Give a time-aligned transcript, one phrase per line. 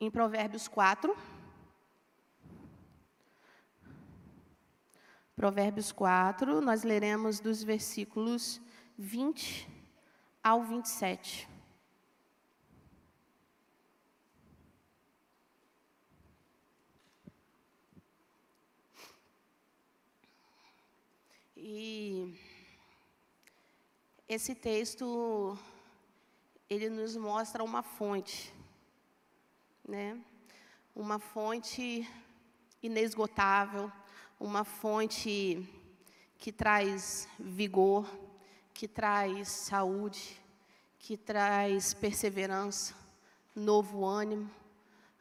[0.00, 1.14] em Provérbios 4.
[5.36, 8.60] Provérbios 4, nós leremos dos versículos
[8.96, 9.68] 20
[10.42, 11.48] ao 27.
[21.56, 22.34] E
[24.26, 25.58] esse texto
[26.68, 28.52] ele nos mostra uma fonte,
[29.90, 30.16] né?
[30.94, 32.08] Uma fonte
[32.80, 33.90] inesgotável,
[34.38, 35.68] uma fonte
[36.38, 38.08] que traz vigor,
[38.72, 40.40] que traz saúde,
[40.96, 42.94] que traz perseverança,
[43.54, 44.48] novo ânimo,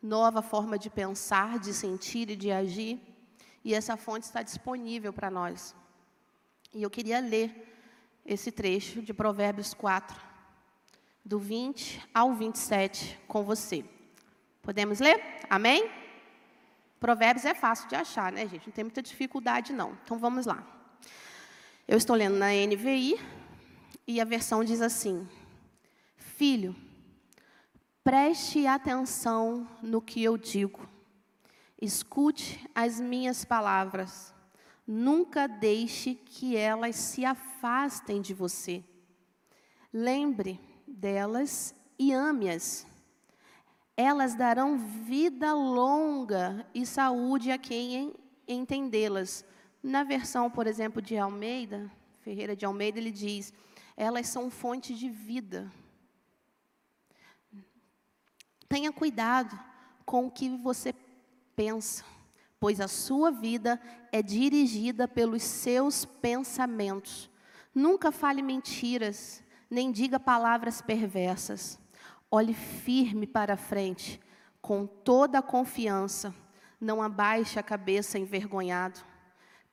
[0.02, 3.02] nova forma de pensar, de sentir e de agir.
[3.66, 5.76] E essa fonte está disponível para nós.
[6.76, 7.68] E eu queria ler
[8.24, 10.16] esse trecho de Provérbios 4,
[11.26, 13.84] do 20 ao 27 com você.
[14.70, 15.20] Podemos ler?
[15.50, 15.90] Amém?
[17.00, 18.68] Provérbios é fácil de achar, né, gente?
[18.68, 19.98] Não tem muita dificuldade, não.
[20.04, 20.64] Então vamos lá.
[21.88, 23.20] Eu estou lendo na NVI
[24.06, 25.28] e a versão diz assim:
[26.16, 26.76] Filho,
[28.04, 30.88] preste atenção no que eu digo,
[31.82, 34.36] escute as minhas palavras,
[34.86, 38.84] nunca deixe que elas se afastem de você.
[39.92, 42.86] Lembre delas e ame-as.
[44.02, 48.14] Elas darão vida longa e saúde a quem
[48.48, 49.44] entendê-las.
[49.84, 53.54] Na versão, por exemplo, de Almeida, Ferreira de Almeida, ele diz:
[53.98, 55.70] elas são fonte de vida.
[58.70, 59.60] Tenha cuidado
[60.06, 60.96] com o que você
[61.54, 62.06] pensa,
[62.58, 63.82] pois a sua vida
[64.14, 67.30] é dirigida pelos seus pensamentos.
[67.76, 71.79] Nunca fale mentiras nem diga palavras perversas.
[72.32, 74.20] Olhe firme para a frente,
[74.62, 76.34] com toda a confiança.
[76.80, 79.00] Não abaixe a cabeça envergonhado.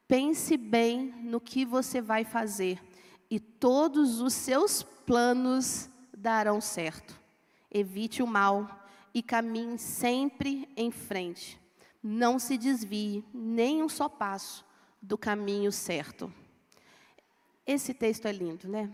[0.09, 2.81] Pense bem no que você vai fazer,
[3.29, 7.21] e todos os seus planos darão certo.
[7.71, 11.61] Evite o mal e caminhe sempre em frente.
[12.03, 14.65] Não se desvie nem um só passo
[15.03, 16.33] do caminho certo.
[17.67, 18.91] Esse texto é lindo, né?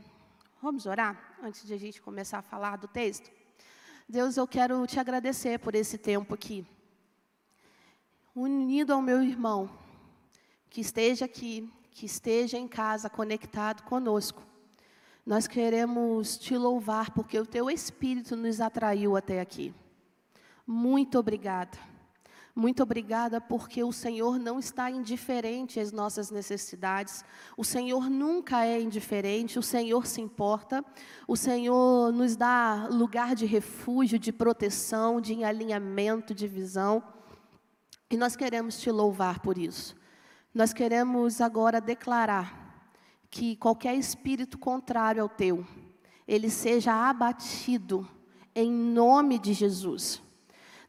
[0.63, 3.31] Vamos orar antes de a gente começar a falar do texto?
[4.13, 6.67] Deus, eu quero te agradecer por esse tempo aqui.
[8.37, 9.71] Unido ao meu irmão,
[10.69, 14.43] que esteja aqui, que esteja em casa, conectado conosco.
[15.25, 19.75] Nós queremos te louvar porque o teu Espírito nos atraiu até aqui.
[20.67, 21.79] Muito obrigada.
[22.55, 27.25] Muito obrigada porque o Senhor não está indiferente às nossas necessidades.
[27.57, 30.85] O Senhor nunca é indiferente, o Senhor se importa.
[31.27, 37.03] O Senhor nos dá lugar de refúgio, de proteção, de alinhamento, de visão.
[38.11, 39.97] E nós queremos te louvar por isso.
[40.53, 42.63] Nós queremos agora declarar
[43.31, 45.67] que qualquer espírito contrário ao teu,
[46.29, 48.07] ele seja abatido
[48.55, 50.23] em nome de Jesus.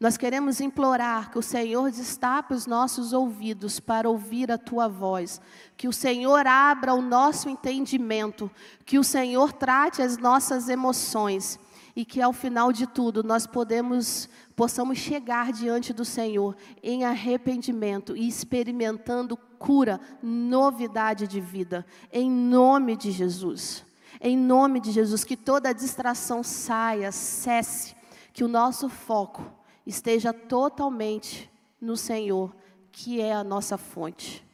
[0.04, 5.40] Nós queremos implorar que o Senhor destape os nossos ouvidos para ouvir a tua voz,
[5.78, 8.52] que o Senhor abra o nosso entendimento,
[8.86, 11.58] que o Senhor trate as nossas emoções.
[11.96, 14.28] E que ao final de tudo nós podemos
[14.58, 22.98] possamos chegar diante do Senhor em arrependimento e experimentando cura, novidade de vida, em nome
[22.98, 23.86] de Jesus.
[24.20, 27.96] Em nome de Jesus, que toda distração saia, cesse,
[28.34, 32.56] que o nosso foco esteja totalmente no Senhor,
[32.92, 34.46] que é a nossa fonte.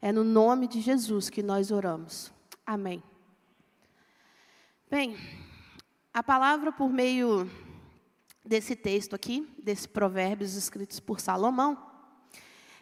[0.00, 2.32] É no nome de Jesus que nós oramos.
[2.66, 3.02] Amém.
[4.90, 5.16] Bem,
[6.12, 7.50] a palavra por meio
[8.44, 11.90] desse texto aqui, desse provérbios escritos por Salomão,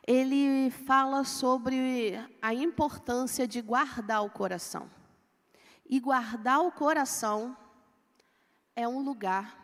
[0.06, 4.90] ele fala sobre a importância de guardar o coração.
[5.88, 7.56] E guardar o coração
[8.74, 9.58] é um lugar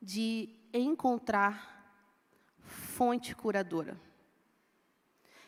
[0.00, 1.70] de encontrar
[2.60, 4.00] fonte curadora.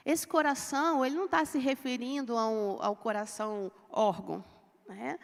[0.04, 4.44] Esse coração, ele não está se referindo ao, ao coração órgão.
[4.88, 5.18] Né?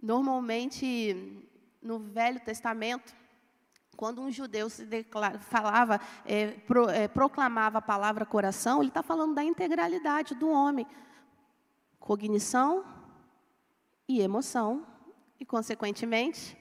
[0.00, 1.48] Normalmente,
[1.82, 3.14] no Velho Testamento,
[3.96, 9.02] quando um judeu se declara, falava, é, pro, é, proclamava a palavra coração, ele está
[9.02, 10.86] falando da integralidade do homem.
[11.98, 12.84] Cognição
[14.08, 14.86] e emoção,
[15.38, 16.56] e, consequentemente,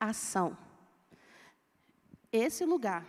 [0.00, 0.56] ação
[2.32, 3.06] esse lugar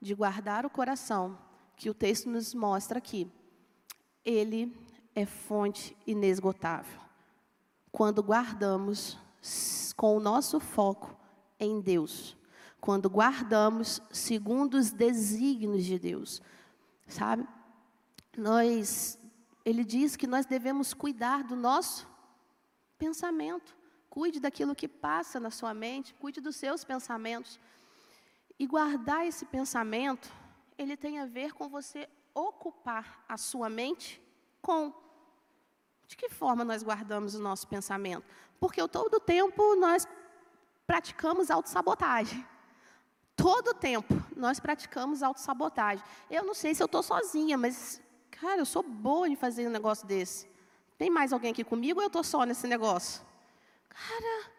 [0.00, 1.38] de guardar o coração,
[1.76, 3.30] que o texto nos mostra aqui,
[4.24, 4.76] ele
[5.14, 7.00] é fonte inesgotável.
[7.90, 9.18] Quando guardamos
[9.96, 11.16] com o nosso foco
[11.58, 12.36] em Deus,
[12.80, 16.42] quando guardamos segundo os desígnios de Deus.
[17.06, 17.46] Sabe?
[18.36, 19.18] Nós
[19.64, 22.08] ele diz que nós devemos cuidar do nosso
[22.98, 23.76] pensamento.
[24.10, 27.60] Cuide daquilo que passa na sua mente, cuide dos seus pensamentos.
[28.58, 30.32] E guardar esse pensamento,
[30.78, 34.22] ele tem a ver com você ocupar a sua mente
[34.60, 34.92] com.
[36.06, 38.24] De que forma nós guardamos o nosso pensamento?
[38.60, 40.06] Porque todo tempo nós
[40.86, 42.46] praticamos autossabotagem.
[43.34, 46.04] Todo tempo nós praticamos autossabotagem.
[46.30, 48.00] Eu não sei se eu estou sozinha, mas,
[48.30, 50.50] cara, eu sou boa em fazer um negócio desse.
[50.98, 53.22] Tem mais alguém aqui comigo ou eu estou só nesse negócio?
[53.88, 54.50] Cara,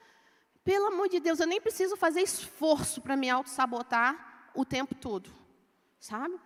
[0.64, 5.30] pelo amor de Deus, eu nem preciso fazer esforço para me auto-sabotar o tempo todo,
[6.00, 6.40] sabe?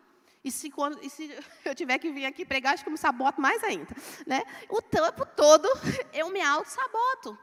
[0.44, 1.30] E se, quando, e se
[1.66, 3.94] eu tiver que vir aqui pregar, acho que eu me saboto mais ainda.
[4.26, 4.44] Né?
[4.70, 5.68] O tempo todo
[6.14, 7.38] eu me auto-saboto,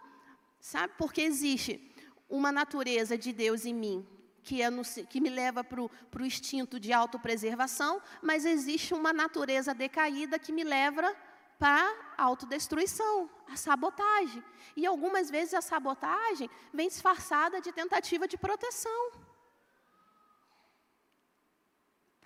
[0.60, 0.92] sabe?
[0.96, 1.92] Porque existe
[2.28, 4.06] uma natureza de Deus em mim
[4.42, 9.74] que, é no, que me leva para o instinto de autopreservação, mas existe uma natureza
[9.74, 11.14] decaída que me leva
[11.58, 14.44] para a autodestruição, a sabotagem.
[14.76, 19.12] E algumas vezes a sabotagem vem disfarçada de tentativa de proteção.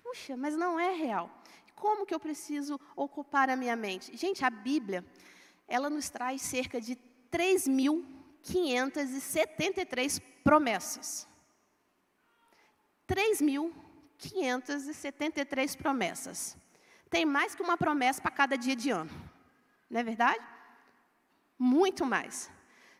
[0.03, 1.29] Puxa, mas não é real.
[1.75, 4.15] Como que eu preciso ocupar a minha mente?
[4.17, 5.05] Gente, a Bíblia,
[5.67, 6.97] ela nos traz cerca de
[7.31, 11.27] 3.573 promessas.
[13.07, 16.57] 3.573 promessas.
[17.09, 19.11] Tem mais que uma promessa para cada dia de ano.
[19.89, 20.45] Não é verdade?
[21.57, 22.51] Muito mais.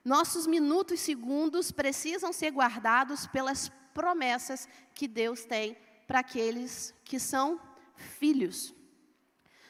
[0.04, 5.78] Nossos minutos e segundos precisam ser guardados pelas promessas que Deus tem
[6.08, 7.62] para aqueles que são
[7.96, 8.74] filhos.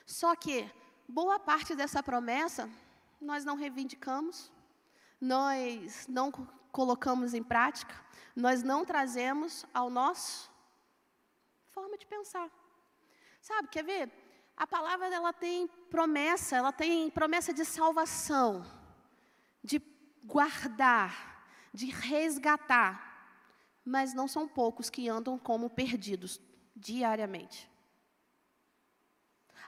[0.06, 0.70] Só que
[1.08, 2.70] boa parte dessa promessa
[3.20, 4.52] nós não reivindicamos,
[5.20, 6.32] nós não
[6.72, 7.94] colocamos em prática,
[8.36, 10.50] nós não trazemos ao nosso
[11.72, 12.50] forma de pensar.
[13.42, 14.29] Sabe, quer ver?
[14.60, 18.66] A palavra ela tem promessa, ela tem promessa de salvação,
[19.64, 19.82] de
[20.22, 23.08] guardar, de resgatar.
[23.86, 26.42] Mas não são poucos que andam como perdidos
[26.76, 27.72] diariamente.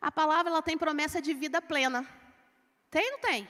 [0.01, 2.05] A palavra ela tem promessa de vida plena.
[2.89, 3.47] Tem ou não tem?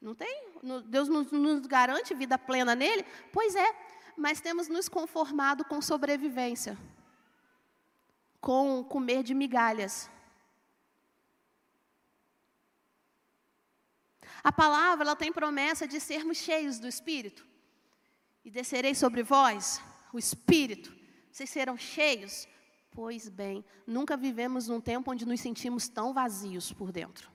[0.00, 0.44] Não tem?
[0.86, 3.04] Deus nos, nos garante vida plena nele?
[3.30, 3.76] Pois é,
[4.16, 6.78] mas temos nos conformado com sobrevivência,
[8.40, 10.10] com comer de migalhas.
[14.44, 17.46] A palavra ela tem promessa de sermos cheios do Espírito.
[18.44, 19.80] E descerei sobre vós
[20.12, 20.94] o Espírito.
[21.32, 22.46] Vocês serão cheios?
[22.90, 27.32] Pois bem, nunca vivemos num tempo onde nos sentimos tão vazios por dentro.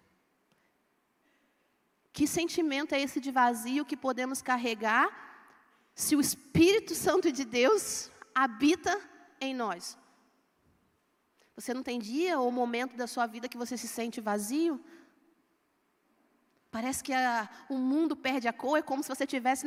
[2.13, 5.09] Que sentimento é esse de vazio que podemos carregar
[5.95, 9.01] se o Espírito Santo de Deus habita
[9.41, 9.97] em nós?
[11.56, 14.79] Você não tem dia ou momento da sua vida que você se sente vazio?
[16.71, 19.66] Parece que a, o mundo perde a cor, é como se você estivesse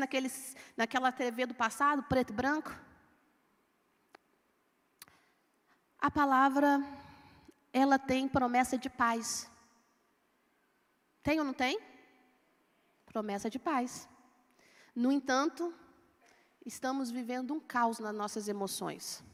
[0.77, 2.75] naquela TV do passado, preto e branco.
[5.99, 6.85] A palavra,
[7.73, 9.51] ela tem promessa de paz.
[11.23, 11.81] Tem ou não tem?
[13.07, 14.09] Promessa de paz.
[14.95, 15.73] No entanto,
[16.65, 19.25] estamos vivendo um caos nas nossas emoções.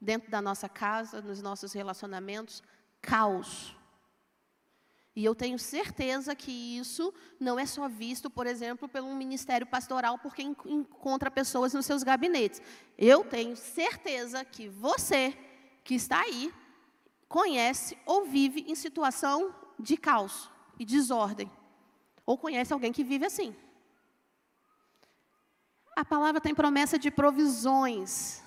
[0.00, 2.62] Dentro da nossa casa, nos nossos relacionamentos,
[3.00, 3.77] caos.
[5.18, 10.16] E eu tenho certeza que isso não é só visto, por exemplo, pelo ministério pastoral,
[10.16, 12.62] porque encontra pessoas nos seus gabinetes.
[12.96, 15.36] Eu tenho certeza que você,
[15.82, 16.54] que está aí,
[17.28, 20.48] conhece ou vive em situação de caos
[20.78, 21.50] e desordem.
[22.24, 23.56] Ou conhece alguém que vive assim.
[25.96, 28.40] A palavra tem promessa de provisões,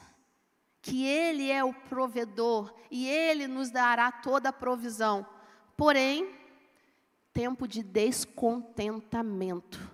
[0.82, 5.28] que Ele é o provedor e Ele nos dará toda a provisão.
[5.76, 6.40] Porém,
[7.34, 9.92] tempo de descontentamento.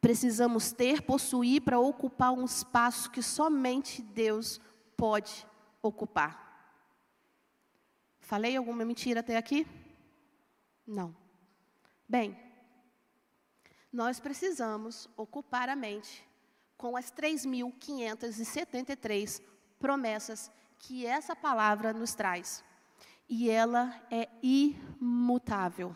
[0.00, 4.60] Precisamos ter, possuir para ocupar um espaço que somente Deus
[4.96, 5.44] pode
[5.82, 6.46] ocupar.
[8.20, 9.66] Falei alguma mentira até aqui?
[10.86, 11.14] Não.
[12.08, 12.38] Bem,
[13.92, 16.24] nós precisamos ocupar a mente
[16.76, 19.42] com as 3.573
[19.78, 22.62] promessas que essa palavra nos traz.
[23.28, 25.94] E ela é imutável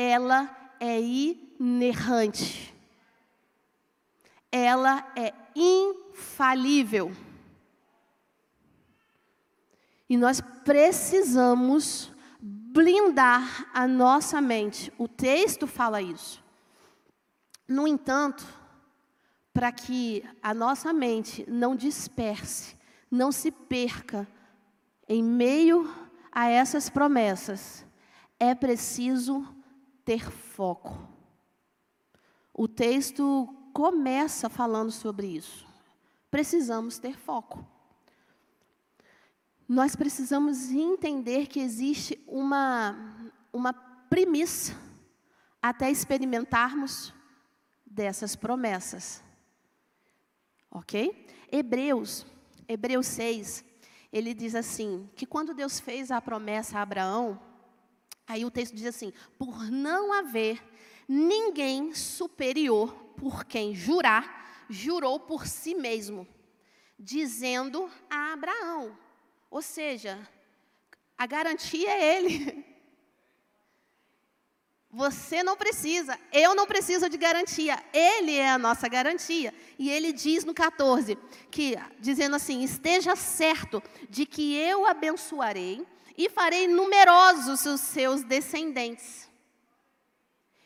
[0.00, 2.74] ela é inerrante.
[4.50, 7.12] Ela é infalível.
[10.08, 14.90] E nós precisamos blindar a nossa mente.
[14.96, 16.42] O texto fala isso.
[17.68, 18.44] No entanto,
[19.52, 22.74] para que a nossa mente não disperse,
[23.10, 24.26] não se perca
[25.06, 25.94] em meio
[26.32, 27.84] a essas promessas,
[28.38, 29.46] é preciso
[30.10, 30.98] ter foco.
[32.52, 35.64] O texto começa falando sobre isso.
[36.28, 37.64] Precisamos ter foco.
[39.68, 44.76] Nós precisamos entender que existe uma, uma premissa
[45.62, 47.14] até experimentarmos
[47.86, 49.22] dessas promessas.
[50.72, 51.28] Ok?
[51.52, 52.26] Hebreus,
[52.66, 53.64] Hebreus 6,
[54.12, 57.40] ele diz assim: que quando Deus fez a promessa a Abraão,
[58.30, 60.62] aí o texto diz assim: por não haver
[61.08, 66.26] ninguém superior por quem jurar, jurou por si mesmo,
[66.98, 68.96] dizendo a Abraão.
[69.50, 70.16] Ou seja,
[71.18, 72.64] a garantia é ele.
[74.92, 79.54] Você não precisa, eu não preciso de garantia, Ele é a nossa garantia.
[79.78, 81.16] E Ele diz no 14,
[81.48, 85.86] que, dizendo assim: esteja certo de que eu abençoarei
[86.20, 89.26] e farei numerosos os seus descendentes.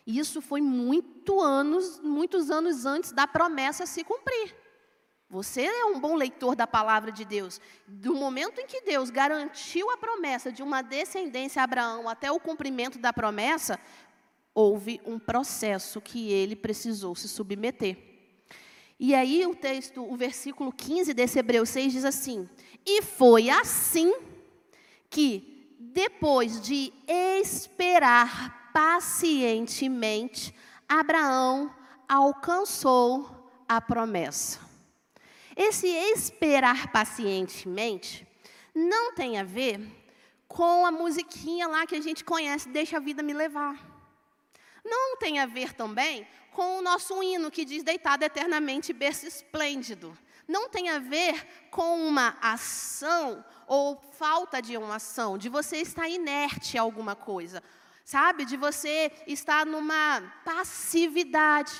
[0.04, 4.52] Isso foi muito anos, muitos anos antes da promessa se cumprir.
[5.30, 7.60] Você é um bom leitor da palavra de Deus.
[7.86, 12.40] Do momento em que Deus garantiu a promessa de uma descendência a Abraão até o
[12.40, 13.78] cumprimento da promessa,
[14.52, 17.96] houve um processo que ele precisou se submeter.
[18.98, 22.48] E aí o texto, o versículo 15 desse Hebreus 6 diz assim:
[22.84, 24.33] E foi assim
[25.14, 30.52] que, depois de esperar pacientemente,
[30.88, 31.72] Abraão
[32.08, 34.58] alcançou a promessa.
[35.56, 38.26] Esse esperar pacientemente
[38.74, 39.80] não tem a ver
[40.48, 43.78] com a musiquinha lá que a gente conhece, Deixa a vida me levar.
[44.84, 50.18] Não tem a ver também com o nosso hino que diz deitado eternamente berço esplêndido.
[50.48, 56.08] Não tem a ver com uma ação ou falta de uma ação, de você estar
[56.08, 57.62] inerte a alguma coisa,
[58.04, 58.44] sabe?
[58.44, 61.72] De você estar numa passividade.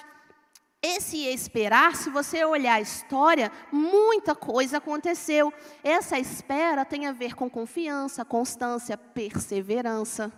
[0.83, 5.53] Esse esperar, se você olhar a história, muita coisa aconteceu.
[5.83, 10.31] Essa espera tem a ver com confiança, constância, perseverança.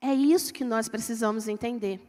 [0.00, 2.00] É isso que nós precisamos entender.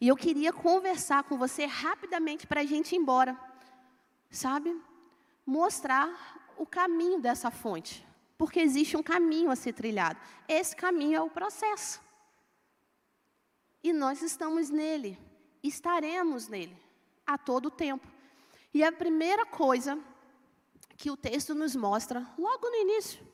[0.00, 3.38] E eu queria conversar com você rapidamente para a gente ir embora.
[4.34, 4.76] Sabe?
[5.46, 8.04] Mostrar o caminho dessa fonte.
[8.36, 10.18] Porque existe um caminho a ser trilhado.
[10.48, 12.02] Esse caminho é o processo.
[13.80, 15.16] E nós estamos nele.
[15.62, 16.76] Estaremos nele
[17.24, 18.08] a todo tempo.
[18.72, 19.96] E a primeira coisa
[20.96, 23.24] que o texto nos mostra, logo no início,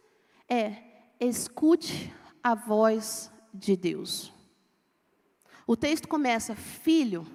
[0.47, 0.83] é:
[1.19, 4.31] escute a voz de Deus.
[5.67, 7.27] O texto começa: Filho,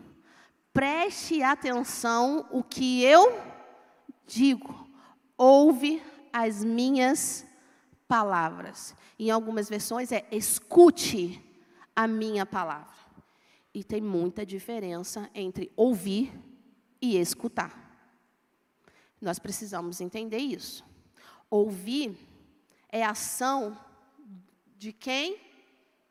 [0.72, 3.55] preste atenção o que eu
[4.28, 4.88] digo,
[5.38, 6.02] ouve
[6.32, 7.46] as minhas
[8.08, 8.96] palavras.
[9.18, 11.42] Em algumas versões é escute
[11.96, 12.94] a minha palavra.
[13.74, 16.32] E tem muita diferença entre ouvir
[17.02, 17.84] e escutar.
[19.22, 20.84] Nós precisamos entender isso.
[21.50, 22.18] Ouvir
[22.90, 23.78] é ação
[24.78, 25.38] de quem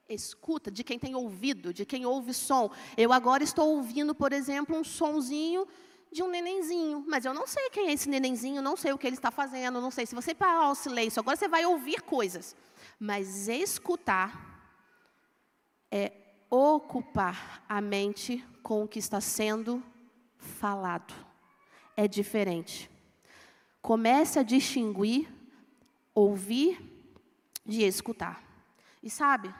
[0.09, 2.71] escuta, de quem tem ouvido, de quem ouve som.
[2.97, 5.66] Eu agora estou ouvindo, por exemplo, um sonzinho
[6.14, 9.04] de um nenenzinho, mas eu não sei quem é esse nenenzinho, não sei o que
[9.04, 10.06] ele está fazendo, não sei.
[10.06, 12.56] Se você parar o silêncio, agora você vai ouvir coisas.
[13.00, 14.62] Mas escutar
[15.90, 16.12] é
[16.49, 19.83] ocupar a mente com o que está sendo
[20.38, 21.12] falado.
[21.97, 22.88] É diferente.
[23.83, 25.28] Comece a distinguir
[26.14, 26.78] ouvir
[27.66, 28.40] de escutar.
[29.02, 29.52] E sabe,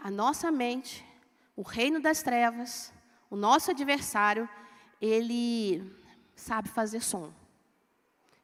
[0.00, 1.04] a nossa mente,
[1.56, 2.92] o reino das trevas,
[3.28, 4.48] o nosso adversário,
[5.00, 5.82] ele
[6.34, 7.32] sabe fazer som.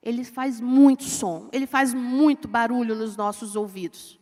[0.03, 4.19] Ele faz muito som, ele faz muito barulho nos nossos ouvidos.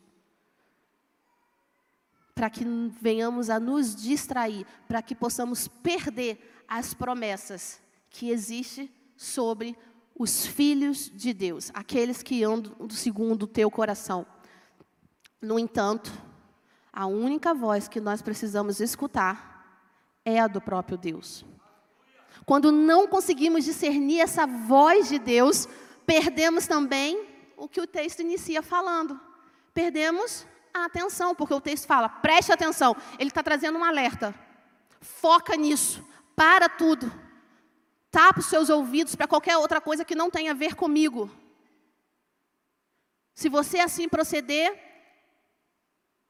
[2.34, 2.64] Para que
[3.00, 9.76] venhamos a nos distrair, para que possamos perder as promessas que existem sobre
[10.18, 14.26] os filhos de Deus, aqueles que andam segundo o teu coração.
[15.40, 16.10] No entanto,
[16.92, 19.90] a única voz que nós precisamos escutar
[20.24, 21.44] é a do próprio Deus.
[22.46, 25.66] Quando não conseguimos discernir essa voz de Deus,
[26.06, 29.18] perdemos também o que o texto inicia falando.
[29.72, 32.96] Perdemos a atenção, porque o texto fala, preste atenção.
[33.18, 34.34] Ele está trazendo um alerta.
[35.00, 36.04] Foca nisso.
[36.36, 37.12] Para tudo.
[38.10, 41.30] Tapa os seus ouvidos para qualquer outra coisa que não tenha a ver comigo.
[43.34, 44.72] Se você assim proceder,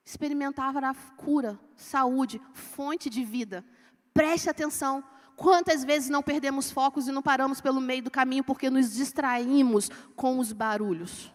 [0.04, 3.64] experimentava a cura, saúde, fonte de vida.
[4.12, 5.04] Preste atenção.
[5.36, 9.90] Quantas vezes não perdemos focos e não paramos pelo meio do caminho porque nos distraímos
[10.14, 11.32] com os barulhos?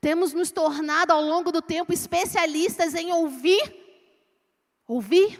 [0.00, 3.60] Temos nos tornado ao longo do tempo especialistas em ouvir,
[4.86, 5.38] ouvir,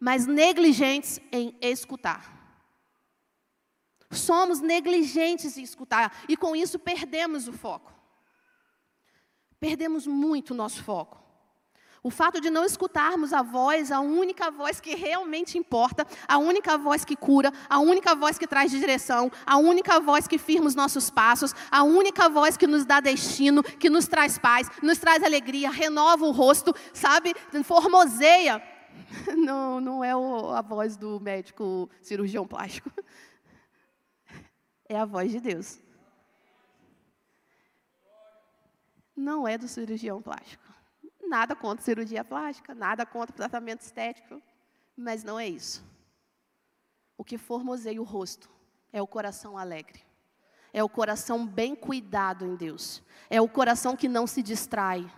[0.00, 2.40] mas negligentes em escutar.
[4.10, 7.92] Somos negligentes em escutar e com isso perdemos o foco.
[9.60, 11.21] Perdemos muito o nosso foco.
[12.04, 16.76] O fato de não escutarmos a voz, a única voz que realmente importa, a única
[16.76, 20.74] voz que cura, a única voz que traz direção, a única voz que firma os
[20.74, 25.22] nossos passos, a única voz que nos dá destino, que nos traz paz, nos traz
[25.22, 27.34] alegria, renova o rosto, sabe?
[27.62, 28.60] Formoseia.
[29.36, 32.90] Não, não é a voz do médico cirurgião plástico.
[34.86, 35.80] É a voz de Deus.
[39.16, 40.61] Não é do cirurgião plástico.
[41.32, 44.42] Nada contra cirurgia plástica, nada contra tratamento estético,
[44.94, 45.82] mas não é isso.
[47.16, 48.50] O que formoseia o rosto
[48.92, 50.02] é o coração alegre.
[50.74, 53.02] É o coração bem cuidado em Deus.
[53.30, 55.10] É o coração que não se distrai.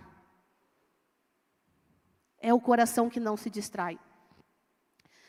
[2.38, 3.98] É o coração que não se distrai.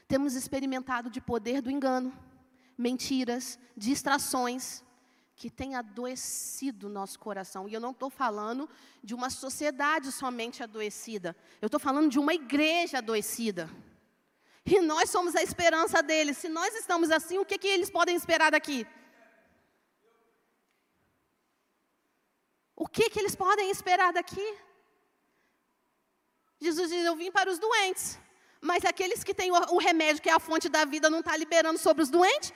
[0.08, 2.13] Temos experimentado de poder do engano,
[2.77, 4.84] mentiras, distrações,
[5.36, 7.68] que tem adoecido o nosso coração.
[7.68, 8.70] E eu não estou falando
[9.04, 11.36] de uma sociedade somente adoecida.
[11.62, 13.70] Eu estou falando de uma igreja adoecida.
[14.65, 16.38] E nós somos a esperança deles.
[16.38, 18.88] Se nós estamos assim, o que, que eles podem esperar daqui?
[22.75, 24.58] O que, que eles podem esperar daqui?
[26.60, 28.18] Jesus diz: Eu vim para os doentes.
[28.62, 31.77] Mas aqueles que têm o remédio, que é a fonte da vida, não está liberando
[31.77, 32.51] sobre os doentes?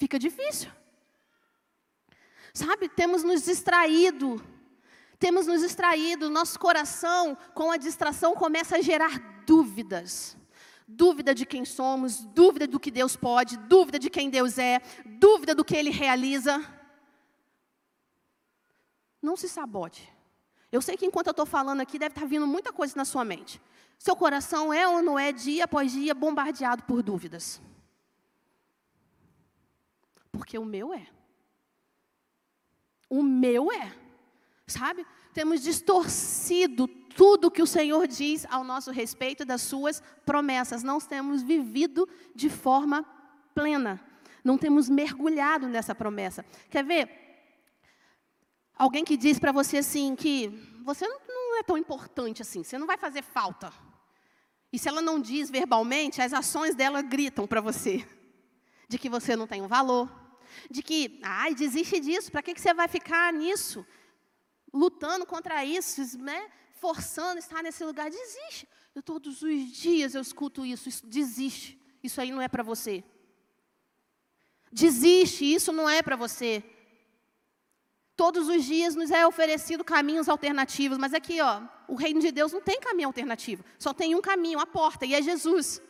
[0.00, 0.70] Fica difícil.
[2.54, 4.42] Sabe, temos nos distraído,
[5.18, 10.38] temos nos distraído, nosso coração, com a distração, começa a gerar dúvidas.
[10.88, 15.54] Dúvida de quem somos, dúvida do que Deus pode, dúvida de quem Deus é, dúvida
[15.54, 16.64] do que Ele realiza.
[19.20, 20.10] Não se sabote.
[20.72, 23.24] Eu sei que enquanto eu estou falando aqui, deve estar vindo muita coisa na sua
[23.24, 23.60] mente.
[23.98, 27.60] Seu coração é ou não é, dia após dia, bombardeado por dúvidas.
[30.32, 31.06] Porque o meu é.
[33.08, 33.92] O meu é.
[34.66, 35.06] Sabe?
[35.32, 40.82] Temos distorcido tudo que o Senhor diz ao nosso respeito das suas promessas.
[40.82, 43.04] Não temos vivido de forma
[43.54, 44.00] plena.
[44.44, 46.44] Não temos mergulhado nessa promessa.
[46.70, 47.20] Quer ver?
[48.74, 50.48] Alguém que diz para você assim que
[50.84, 53.72] você não é tão importante assim, você não vai fazer falta.
[54.72, 58.06] E se ela não diz verbalmente, as ações dela gritam para você
[58.88, 60.08] de que você não tem um valor,
[60.70, 63.86] de que, ai, desiste disso, para que, que você vai ficar nisso?
[64.72, 66.50] Lutando contra isso, né?
[66.80, 68.10] forçando estar nesse lugar.
[68.10, 68.66] Desiste.
[68.94, 71.78] Eu, todos os dias eu escuto isso, isso desiste.
[72.02, 73.04] Isso aí não é para você.
[74.72, 76.64] Desiste, isso não é para você.
[78.16, 82.52] Todos os dias nos é oferecido caminhos alternativos, mas aqui, ó, o reino de Deus
[82.52, 85.80] não tem caminho alternativo, só tem um caminho, a porta, e é Jesus.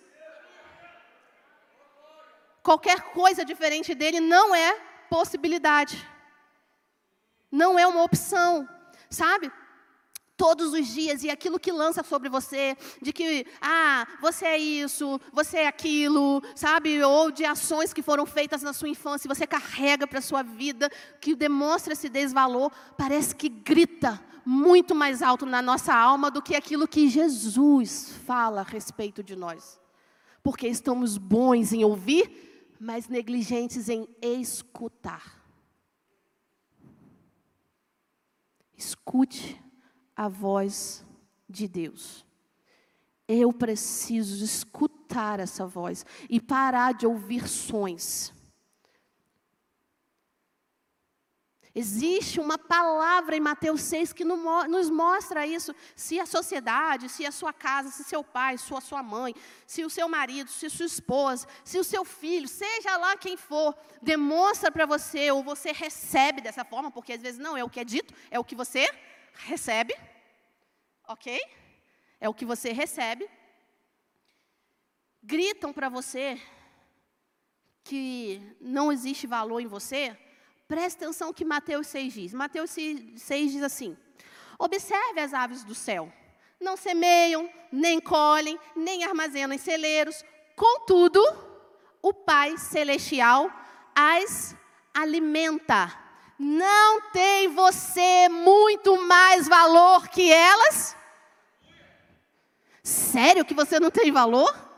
[2.71, 4.79] Qualquer coisa diferente dele não é
[5.09, 6.09] possibilidade.
[7.51, 8.69] Não é uma opção,
[9.11, 9.51] sabe?
[10.37, 15.21] Todos os dias, e aquilo que lança sobre você, de que, ah, você é isso,
[15.33, 17.03] você é aquilo, sabe?
[17.03, 20.89] Ou de ações que foram feitas na sua infância, você carrega para a sua vida,
[21.21, 26.55] que demonstra esse desvalor, parece que grita muito mais alto na nossa alma do que
[26.55, 29.81] aquilo que Jesus fala a respeito de nós.
[30.41, 32.49] Porque estamos bons em ouvir
[32.81, 35.45] mas negligentes em escutar.
[38.75, 39.63] Escute
[40.17, 41.05] a voz
[41.47, 42.25] de Deus.
[43.29, 48.33] Eu preciso escutar essa voz e parar de ouvir sons.
[51.73, 55.73] Existe uma palavra em Mateus 6 que nos mostra isso.
[55.95, 59.35] Se a sociedade, se a sua casa, se seu pai, se a sua mãe,
[59.67, 63.77] se o seu marido, se sua esposa, se o seu filho, seja lá quem for,
[64.03, 67.79] demonstra para você ou você recebe dessa forma, porque às vezes não é o que
[67.79, 68.89] é dito, é o que você
[69.35, 69.95] recebe.
[71.07, 71.41] Ok?
[72.21, 73.31] É o que você recebe.
[75.23, 76.41] Gritam para você
[77.85, 80.19] que não existe valor em você
[80.71, 82.33] Preste atenção que Mateus 6 diz.
[82.33, 83.97] Mateus 6 diz assim:
[84.57, 86.13] Observe as aves do céu.
[86.61, 90.25] Não semeiam, nem colhem, nem armazenam em celeiros.
[90.55, 91.21] Contudo,
[92.01, 93.51] o Pai Celestial
[93.97, 94.55] as
[94.95, 95.93] alimenta,
[96.39, 100.97] não tem você muito mais valor que elas?
[102.81, 104.71] Sério que você não tem valor?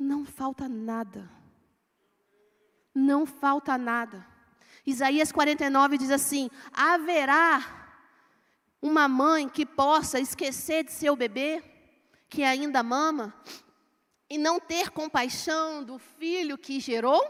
[0.00, 1.30] Não falta nada.
[2.94, 4.26] Não falta nada.
[4.86, 7.60] Isaías 49 diz assim: haverá
[8.80, 11.62] uma mãe que possa esquecer de seu bebê,
[12.26, 13.34] que ainda mama,
[14.30, 17.22] e não ter compaixão do filho que gerou?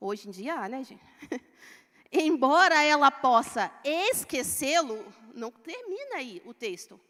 [0.00, 1.04] Hoje em dia há, né, gente?
[2.10, 7.00] Embora ela possa esquecê-lo, não termina aí o texto.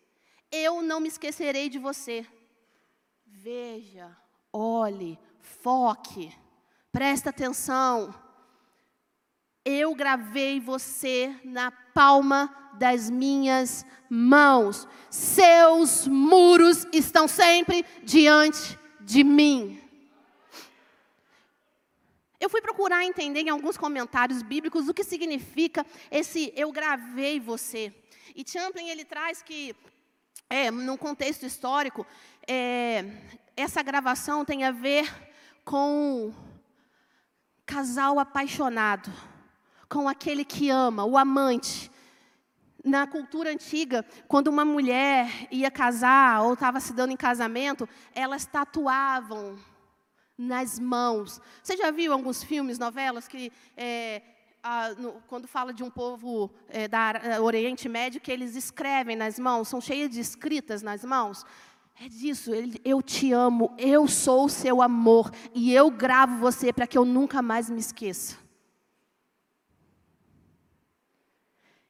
[0.50, 2.26] Eu não me esquecerei de você.
[3.24, 4.14] Veja,
[4.52, 6.32] olhe, foque,
[6.90, 8.14] presta atenção.
[9.64, 14.88] Eu gravei você na palma das minhas mãos.
[15.08, 19.80] Seus muros estão sempre diante de mim.
[22.40, 27.94] Eu fui procurar entender em alguns comentários bíblicos o que significa esse eu gravei você.
[28.34, 29.76] E Champlin ele traz que,
[30.50, 32.04] é, num contexto histórico,
[32.48, 33.04] é,
[33.62, 35.11] essa gravação tem a ver
[35.64, 36.33] com
[37.64, 39.11] casal apaixonado
[39.88, 41.90] com aquele que ama, o amante.
[42.85, 48.44] Na cultura antiga, quando uma mulher ia casar ou estava se dando em casamento, elas
[48.44, 49.57] tatuavam
[50.37, 51.40] nas mãos.
[51.62, 54.22] Você já viu alguns filmes, novelas que é,
[54.62, 59.38] a, no, quando fala de um povo é, da Oriente Médio que eles escrevem nas
[59.38, 61.44] mãos, são cheias de escritas nas mãos?
[62.04, 62.50] É disso,
[62.84, 67.04] eu te amo, eu sou o seu amor e eu gravo você para que eu
[67.04, 68.36] nunca mais me esqueça.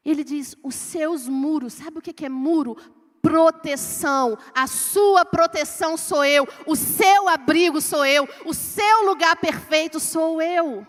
[0.05, 2.77] Ele diz: os seus muros, sabe o que é muro?
[3.23, 9.99] Proteção, a sua proteção sou eu, o seu abrigo sou eu, o seu lugar perfeito
[9.99, 10.87] sou eu.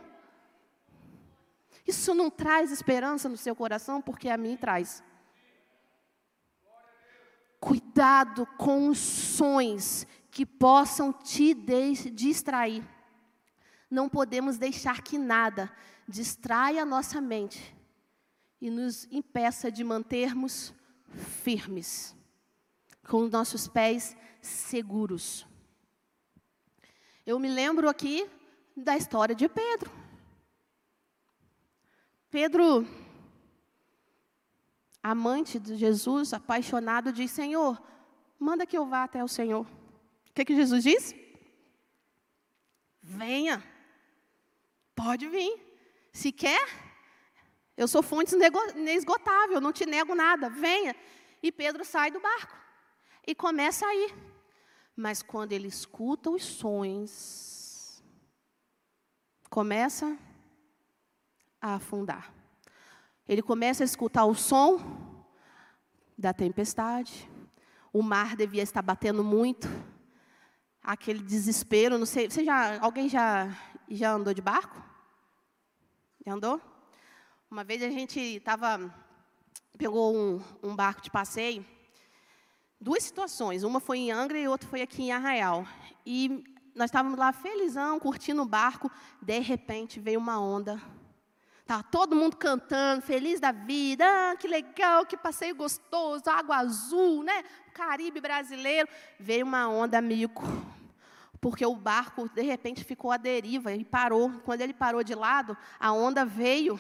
[1.88, 5.01] Isso não traz esperança no seu coração, porque a mim traz.
[7.63, 11.54] Cuidado com os sonhos que possam te
[12.12, 12.84] distrair.
[13.89, 15.71] Não podemos deixar que nada
[16.06, 17.73] distraia a nossa mente
[18.60, 20.73] e nos impeça de mantermos
[21.41, 22.13] firmes,
[23.08, 25.47] com os nossos pés seguros.
[27.26, 28.30] Eu me lembro aqui
[28.76, 29.89] da história de Pedro.
[32.30, 32.86] Pedro,
[35.04, 37.80] amante de Jesus, apaixonado, diz: Senhor,
[38.39, 39.66] manda que eu vá até o Senhor.
[39.66, 41.13] O que, que Jesus diz?
[43.02, 43.62] Venha,
[44.96, 45.62] pode vir.
[46.13, 46.66] Se quer,
[47.76, 48.34] eu sou fonte
[48.76, 50.96] inesgotável, não te nego nada, venha.
[51.42, 52.56] E Pedro sai do barco
[53.28, 54.16] e começa a ir.
[54.96, 58.04] Mas quando ele escuta os sons,
[59.50, 60.18] começa
[61.60, 62.32] a afundar.
[63.27, 64.79] Ele começa a escutar o som
[66.17, 67.29] da tempestade.
[67.91, 69.67] O mar devia estar batendo muito.
[70.81, 73.49] Aquele desespero, não sei, você já, alguém já
[73.89, 74.81] já andou de barco?
[76.25, 76.62] Já andou?
[77.49, 78.93] Uma vez a gente estava,
[79.77, 81.65] pegou um, um, barco de passeio,
[82.79, 85.65] duas situações, uma foi em Angra e outra foi aqui em Arraial.
[86.05, 86.43] E
[86.75, 90.81] nós estávamos lá felizão, curtindo o barco, de repente veio uma onda.
[91.63, 97.23] Estava todo mundo cantando, feliz da vida, ah, que legal, que passeio gostoso, água azul,
[97.23, 97.41] né?
[97.73, 98.88] Caribe brasileiro.
[99.17, 100.43] Veio uma onda mico,
[101.39, 104.30] porque o barco, de repente, ficou à deriva e parou.
[104.43, 106.78] Quando ele parou de lado, a onda veio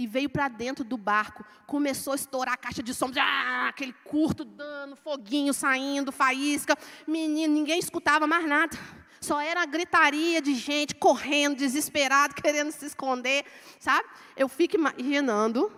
[0.00, 1.44] e veio para dentro do barco.
[1.66, 6.74] Começou a estourar a caixa de som, ah, aquele curto dando, foguinho saindo, faísca.
[7.06, 8.78] Menino, ninguém escutava mais nada.
[9.20, 13.44] Só era a gritaria de gente correndo, desesperado, querendo se esconder,
[13.78, 14.08] sabe?
[14.34, 15.70] Eu fico imaginando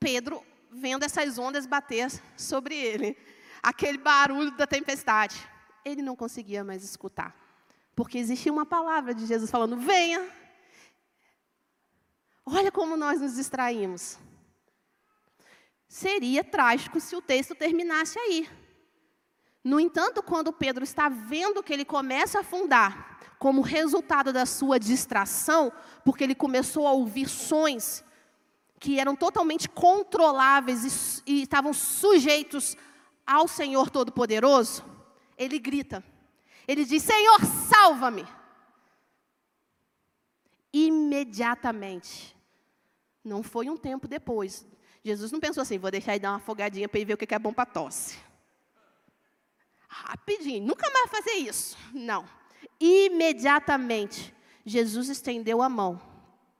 [0.00, 3.16] Pedro vendo essas ondas bater sobre ele.
[3.62, 5.36] Aquele barulho da tempestade.
[5.84, 7.32] Ele não conseguia mais escutar.
[7.94, 10.28] Porque existia uma palavra de Jesus falando: venha,
[12.44, 14.18] Olha como nós nos distraímos.
[15.88, 18.48] Seria trágico se o texto terminasse aí.
[19.62, 24.78] No entanto, quando Pedro está vendo que ele começa a afundar, como resultado da sua
[24.78, 25.72] distração,
[26.04, 28.04] porque ele começou a ouvir sons
[28.78, 32.76] que eram totalmente controláveis e, e estavam sujeitos
[33.26, 34.84] ao Senhor Todo-Poderoso,
[35.36, 36.02] ele grita.
[36.66, 38.26] Ele diz: Senhor, salva-me
[40.72, 42.36] imediatamente.
[43.24, 44.66] Não foi um tempo depois.
[45.04, 47.34] Jesus não pensou assim, vou deixar ele dar uma afogadinha para ele ver o que
[47.34, 48.18] é bom para tosse.
[49.88, 51.76] rapidinho, nunca mais fazer isso.
[51.92, 52.24] Não.
[52.78, 56.00] Imediatamente, Jesus estendeu a mão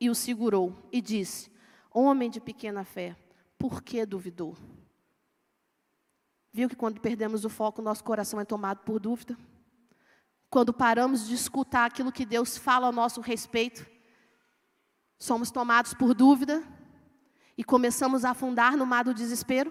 [0.00, 1.50] e o segurou e disse:
[1.92, 3.16] Homem de pequena fé,
[3.58, 4.56] por que duvidou?
[6.52, 9.36] Viu que quando perdemos o foco, nosso coração é tomado por dúvida?
[10.48, 13.86] Quando paramos de escutar aquilo que Deus fala ao nosso respeito,
[15.20, 16.64] somos tomados por dúvida
[17.56, 19.70] e começamos a afundar no mar do desespero?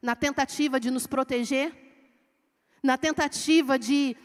[0.00, 1.76] Na tentativa de nos proteger?
[2.80, 4.16] Na tentativa de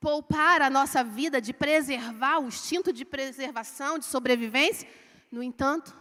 [0.00, 4.88] poupar a nossa vida, de preservar o instinto de preservação, de sobrevivência?
[5.30, 5.94] No entanto,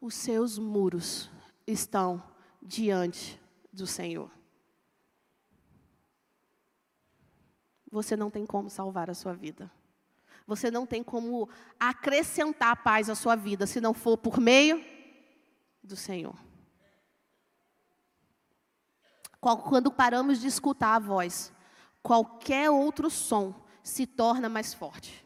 [0.00, 1.30] os seus muros
[1.66, 2.22] estão
[2.62, 3.38] diante
[3.70, 4.30] do Senhor.
[7.92, 9.70] Você não tem como salvar a sua vida.
[10.50, 14.84] Você não tem como acrescentar paz à sua vida se não for por meio
[15.80, 16.34] do Senhor.
[19.40, 21.52] Quando paramos de escutar a voz,
[22.02, 25.24] qualquer outro som se torna mais forte.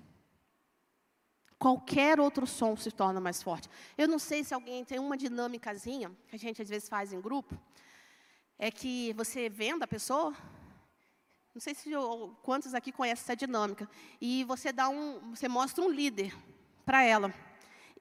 [1.58, 3.70] Qualquer outro som se torna mais forte.
[3.96, 7.20] Eu não sei se alguém tem uma dinâmicazinha, que a gente às vezes faz em
[7.22, 7.58] grupo,
[8.58, 10.34] é que você vendo a pessoa,
[11.54, 13.88] não sei se eu, quantos aqui conhecem essa dinâmica,
[14.20, 16.34] e você dá um, você mostra um líder
[16.84, 17.32] para ela.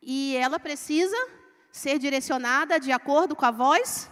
[0.01, 1.15] E ela precisa
[1.71, 4.09] ser direcionada de acordo com a voz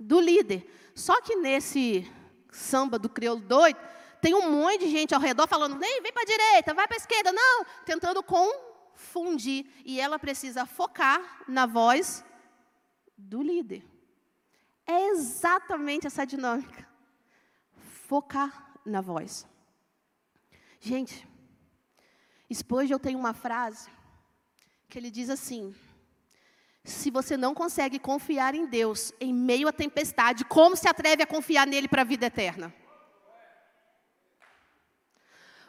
[0.00, 0.72] do líder.
[0.94, 2.10] Só que nesse
[2.52, 3.78] samba do crioulo doido,
[4.20, 6.96] tem um monte de gente ao redor falando, vem, vem para a direita, vai para
[6.96, 9.66] a esquerda, não, tentando confundir.
[9.84, 12.24] E ela precisa focar na voz
[13.18, 13.84] do líder.
[14.86, 16.88] É exatamente essa dinâmica.
[18.06, 19.46] Focar na voz.
[20.80, 21.26] Gente,
[22.52, 23.88] Spurgeon tem uma frase
[24.88, 25.74] que ele diz assim:
[26.84, 31.26] se você não consegue confiar em Deus em meio à tempestade, como se atreve a
[31.26, 32.72] confiar nele para a vida eterna?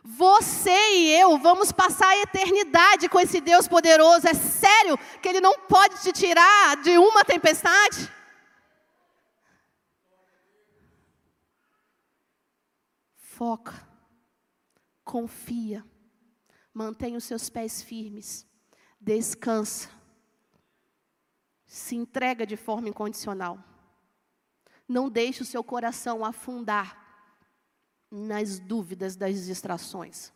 [0.03, 4.25] Você e eu vamos passar a eternidade com esse Deus poderoso.
[4.25, 8.09] É sério que Ele não pode te tirar de uma tempestade?
[13.37, 13.87] Foca,
[15.03, 15.85] confia,
[16.73, 18.47] mantenha os seus pés firmes,
[18.99, 19.91] descansa,
[21.67, 23.63] se entrega de forma incondicional.
[24.87, 26.97] Não deixe o seu coração afundar
[28.09, 30.33] nas dúvidas das distrações.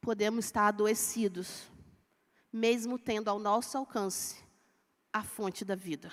[0.00, 1.70] Podemos estar adoecidos,
[2.50, 4.42] mesmo tendo ao nosso alcance
[5.12, 6.10] a fonte da vida.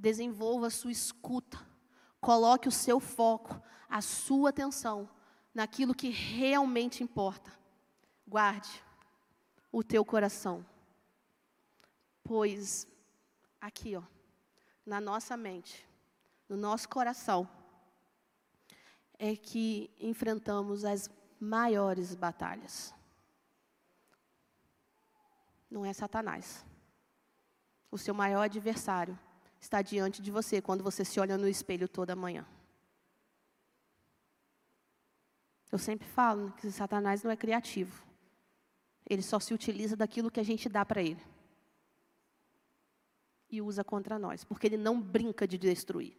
[0.00, 1.58] Desenvolva a sua escuta,
[2.20, 5.08] coloque o seu foco, a sua atenção
[5.54, 7.52] naquilo que realmente importa.
[8.26, 8.82] Guarde
[9.70, 10.66] o teu coração,
[12.24, 12.88] pois
[13.60, 14.02] aqui, ó
[14.90, 15.88] na nossa mente,
[16.48, 17.48] no nosso coração,
[19.16, 21.08] é que enfrentamos as
[21.38, 22.92] maiores batalhas.
[25.70, 26.66] Não é Satanás.
[27.88, 29.16] O seu maior adversário
[29.60, 32.46] está diante de você quando você se olha no espelho toda manhã.
[35.70, 38.04] Eu sempre falo que Satanás não é criativo.
[39.08, 41.22] Ele só se utiliza daquilo que a gente dá para ele
[43.48, 46.16] e usa contra nós, porque ele não brinca de destruir.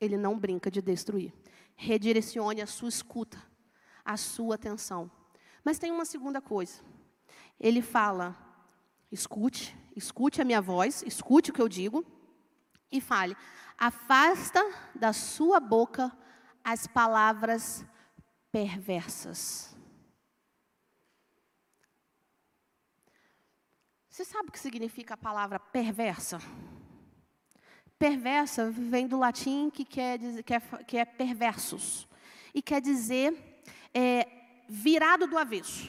[0.00, 1.32] Ele não brinca de destruir.
[1.74, 3.42] Redirecione a sua escuta,
[4.04, 5.10] a sua atenção.
[5.64, 6.80] Mas tem uma segunda coisa.
[7.58, 8.36] Ele fala:
[9.10, 12.04] escute, escute a minha voz, escute o que eu digo
[12.90, 13.36] e fale:
[13.76, 14.62] afasta
[14.94, 16.12] da sua boca
[16.64, 17.84] as palavras
[18.50, 19.74] perversas.
[24.10, 26.40] Você sabe o que significa a palavra perversa?
[27.98, 32.08] Perversa vem do latim que, quer dizer, que, é, que é perversos.
[32.52, 33.62] E quer dizer
[33.94, 34.26] é,
[34.68, 35.88] virado do avesso.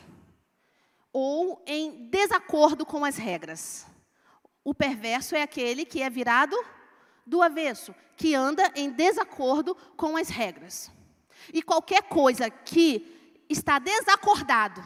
[1.11, 3.85] Ou em desacordo com as regras.
[4.63, 6.55] O perverso é aquele que é virado
[7.25, 10.91] do avesso, que anda em desacordo com as regras.
[11.53, 14.81] E qualquer coisa que está desacordado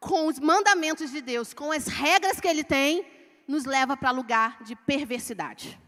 [0.00, 3.04] com os mandamentos de Deus, com as regras que Ele tem,
[3.46, 5.78] nos leva para lugar de perversidade.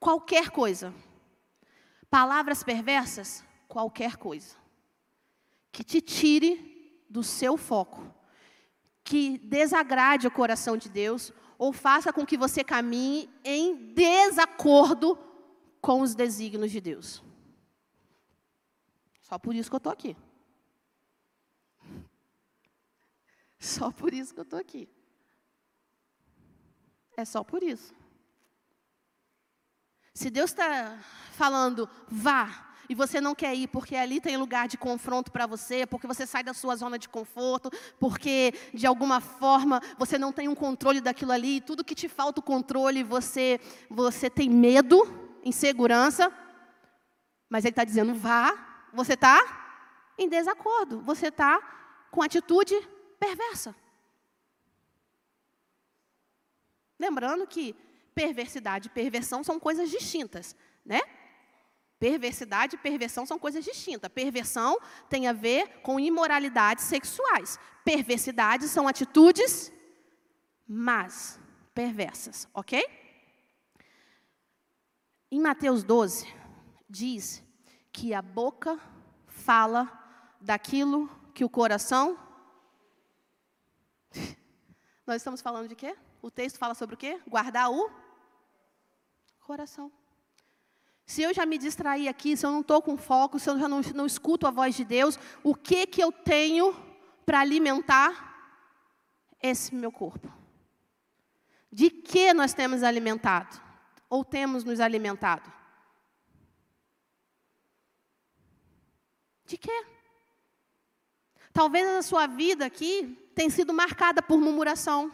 [0.00, 0.94] Qualquer coisa.
[2.10, 3.44] Palavras perversas,
[3.74, 4.54] qualquer coisa.
[5.72, 8.08] Que te tire do seu foco.
[9.02, 15.18] Que desagrade o coração de Deus ou faça com que você caminhe em desacordo
[15.80, 17.20] com os desígnios de Deus.
[19.20, 20.16] Só por isso que eu estou aqui.
[23.58, 24.88] Só por isso que eu estou aqui.
[27.16, 27.94] É só por isso.
[30.12, 30.98] Se Deus está
[31.32, 35.86] falando, vá, e você não quer ir porque ali tem lugar de confronto para você,
[35.86, 40.48] porque você sai da sua zona de conforto, porque de alguma forma você não tem
[40.48, 45.02] um controle daquilo ali, e tudo que te falta o controle, você, você tem medo,
[45.44, 46.32] insegurança,
[47.48, 48.52] mas Ele está dizendo, vá,
[48.92, 49.62] você está
[50.18, 51.60] em desacordo, você está
[52.10, 52.74] com atitude
[53.18, 53.74] perversa.
[56.98, 57.74] Lembrando que
[58.14, 61.00] perversidade e perversão são coisas distintas, né?
[61.98, 64.10] Perversidade e perversão são coisas distintas.
[64.10, 64.78] Perversão
[65.08, 67.58] tem a ver com imoralidades sexuais.
[67.84, 69.72] Perversidade são atitudes
[70.66, 71.38] más,
[71.74, 72.84] perversas, ok?
[75.30, 76.26] Em Mateus 12,
[76.88, 77.42] diz
[77.92, 78.78] que a boca
[79.26, 79.90] fala
[80.40, 82.18] daquilo que o coração.
[85.06, 85.96] Nós estamos falando de quê?
[86.22, 87.20] O texto fala sobre o quê?
[87.26, 87.90] Guardar o
[89.40, 89.92] coração.
[91.06, 93.68] Se eu já me distraí aqui, se eu não estou com foco, se eu já
[93.68, 96.74] não, não escuto a voz de Deus, o que que eu tenho
[97.26, 98.56] para alimentar
[99.42, 100.32] esse meu corpo?
[101.70, 103.60] De que nós temos alimentado?
[104.08, 105.52] Ou temos nos alimentado?
[109.44, 109.84] De quê?
[111.52, 115.12] Talvez a sua vida aqui tenha sido marcada por murmuração.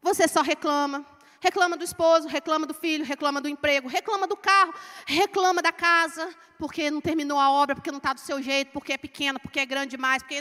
[0.00, 1.06] Você só reclama,
[1.42, 4.72] reclama do esposo, reclama do filho, reclama do emprego, reclama do carro,
[5.04, 8.92] reclama da casa, porque não terminou a obra, porque não está do seu jeito, porque
[8.92, 10.40] é pequena, porque é grande demais, porque.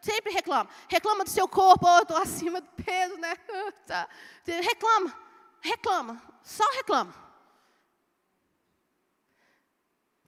[0.00, 0.68] Sempre reclama.
[0.88, 3.36] Reclama do seu corpo, oh, estou acima do peso, né?
[3.86, 4.08] Tá.
[4.46, 5.14] Reclama,
[5.60, 7.14] reclama, só reclama.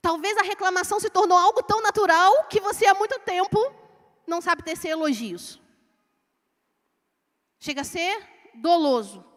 [0.01, 3.57] Talvez a reclamação se tornou algo tão natural que você há muito tempo
[4.27, 5.59] não sabe tecer elogios.
[7.59, 9.34] Chega a ser doloso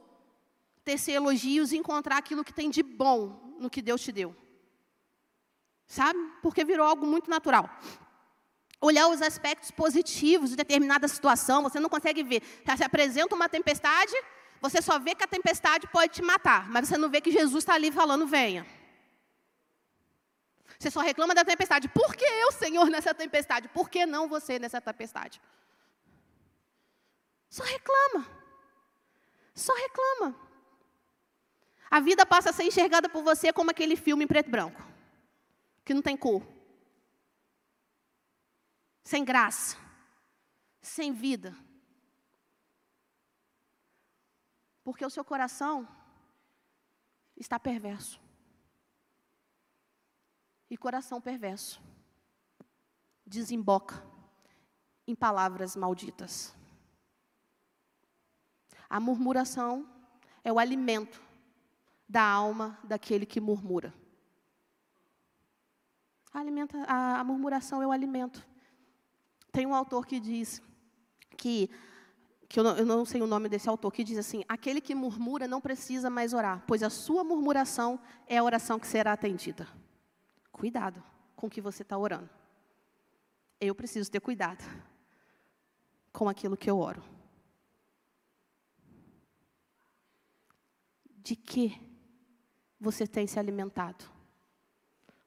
[0.88, 4.34] tecer elogios e encontrar aquilo que tem de bom no que Deus te deu.
[5.86, 6.18] Sabe?
[6.40, 7.68] Porque virou algo muito natural.
[8.80, 12.42] Olhar os aspectos positivos de determinada situação, você não consegue ver.
[12.74, 14.14] Se apresenta uma tempestade,
[14.62, 17.64] você só vê que a tempestade pode te matar, mas você não vê que Jesus
[17.64, 18.66] está ali falando, venha.
[20.78, 21.86] Você só reclama da tempestade.
[21.88, 23.68] Por que eu, Senhor, nessa tempestade?
[23.68, 25.38] Por que não você nessa tempestade?
[27.50, 28.26] Só reclama.
[29.54, 30.47] Só reclama.
[31.90, 34.82] A vida passa a ser enxergada por você como aquele filme em preto e branco,
[35.84, 36.46] que não tem cor,
[39.02, 39.76] sem graça,
[40.82, 41.56] sem vida.
[44.84, 45.88] Porque o seu coração
[47.36, 48.20] está perverso.
[50.70, 51.80] E coração perverso
[53.24, 54.04] desemboca
[55.06, 56.54] em palavras malditas.
[58.90, 59.88] A murmuração
[60.44, 61.27] é o alimento
[62.08, 63.92] da alma daquele que murmura.
[66.32, 68.46] A, alimenta, a, a murmuração é o alimento.
[69.52, 70.62] Tem um autor que diz
[71.36, 71.70] que,
[72.48, 74.94] que eu não, eu não sei o nome desse autor, que diz assim: aquele que
[74.94, 79.68] murmura não precisa mais orar, pois a sua murmuração é a oração que será atendida.
[80.50, 81.02] Cuidado
[81.36, 82.30] com o que você está orando.
[83.60, 84.64] Eu preciso ter cuidado
[86.12, 87.02] com aquilo que eu oro.
[91.16, 91.87] De que
[92.80, 94.04] você tem se alimentado?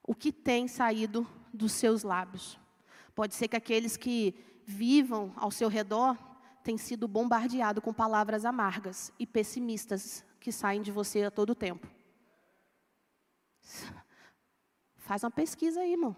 [0.03, 2.59] O que tem saído dos seus lábios?
[3.13, 4.35] Pode ser que aqueles que
[4.65, 6.17] vivam ao seu redor
[6.63, 11.87] tenham sido bombardeados com palavras amargas e pessimistas que saem de você a todo tempo.
[14.97, 16.15] Faz uma pesquisa aí, irmão.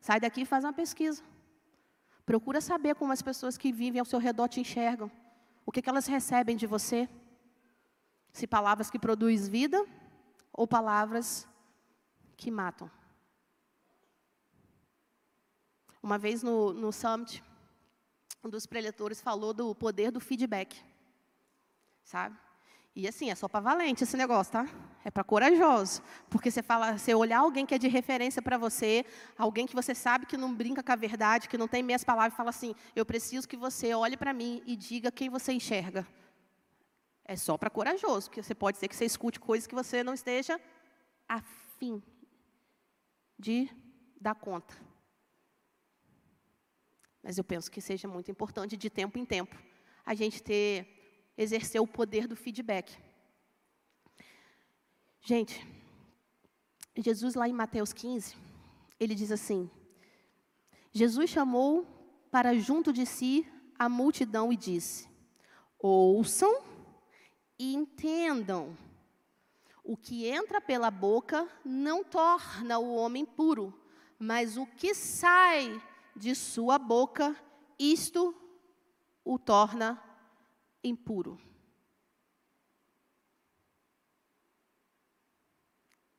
[0.00, 1.22] Sai daqui e faz uma pesquisa.
[2.26, 5.10] Procura saber como as pessoas que vivem ao seu redor te enxergam.
[5.64, 7.08] O que, que elas recebem de você.
[8.32, 9.84] Se palavras que produzem vida
[10.54, 11.46] ou palavras
[12.36, 12.90] que matam.
[16.00, 17.42] Uma vez no, no Summit,
[18.42, 20.80] um dos preletores falou do poder do feedback.
[22.04, 22.38] Sabe?
[22.94, 24.68] E assim, é só para valente esse negócio, tá?
[25.04, 26.00] É para corajoso.
[26.30, 29.04] Porque você fala, você olhar alguém que é de referência para você,
[29.36, 32.34] alguém que você sabe que não brinca com a verdade, que não tem meias palavras,
[32.34, 36.06] e fala assim: "Eu preciso que você olhe para mim e diga quem você enxerga".
[37.24, 40.12] É só para corajoso, porque você pode ser que você escute coisas que você não
[40.12, 40.60] esteja
[41.26, 42.02] afim
[43.38, 43.68] de
[44.20, 44.74] dar conta.
[47.22, 49.56] Mas eu penso que seja muito importante, de tempo em tempo,
[50.04, 52.94] a gente ter, exercer o poder do feedback.
[55.22, 55.66] Gente,
[56.94, 58.36] Jesus lá em Mateus 15,
[59.00, 59.70] ele diz assim:
[60.92, 61.86] Jesus chamou
[62.30, 63.46] para junto de si
[63.78, 65.08] a multidão e disse:
[65.78, 66.73] Ouçam
[67.58, 68.76] e entendam.
[69.82, 73.78] O que entra pela boca não torna o homem puro,
[74.18, 75.82] mas o que sai
[76.16, 77.36] de sua boca,
[77.78, 78.34] isto
[79.24, 80.02] o torna
[80.82, 81.38] impuro.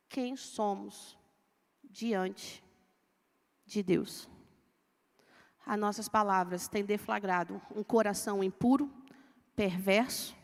[0.10, 1.18] Quem somos
[1.84, 2.64] diante
[3.66, 4.30] de Deus?
[5.66, 8.92] As nossas palavras têm deflagrado um coração impuro,
[9.56, 10.35] perverso,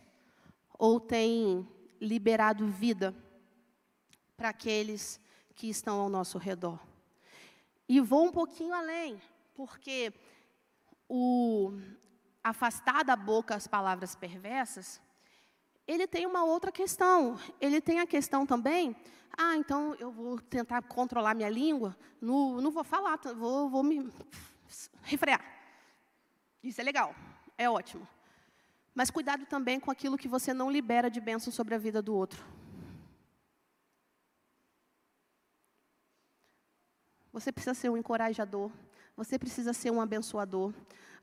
[0.82, 1.68] ou têm
[2.02, 3.16] liberado vida
[4.36, 5.22] para aqueles
[5.54, 6.80] que estão ao nosso redor?
[7.88, 9.22] E vou um pouquinho além,
[9.54, 10.12] porque
[11.08, 11.72] o
[12.44, 15.00] afastar da boca as palavras perversas,
[15.88, 17.38] ele tem uma outra questão.
[17.60, 18.96] Ele tem a questão também,
[19.38, 24.12] ah, então eu vou tentar controlar minha língua, não, não vou falar, vou, vou me
[25.04, 25.46] refrear.
[26.64, 27.14] Isso é legal,
[27.56, 28.08] é ótimo.
[28.94, 32.14] Mas cuidado também com aquilo que você não libera de bênção sobre a vida do
[32.14, 32.44] outro.
[37.32, 38.70] Você precisa ser um encorajador,
[39.16, 40.74] você precisa ser um abençoador,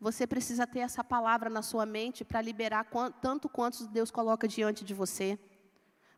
[0.00, 2.86] você precisa ter essa palavra na sua mente para liberar
[3.20, 5.38] tanto quanto Deus coloca diante de você.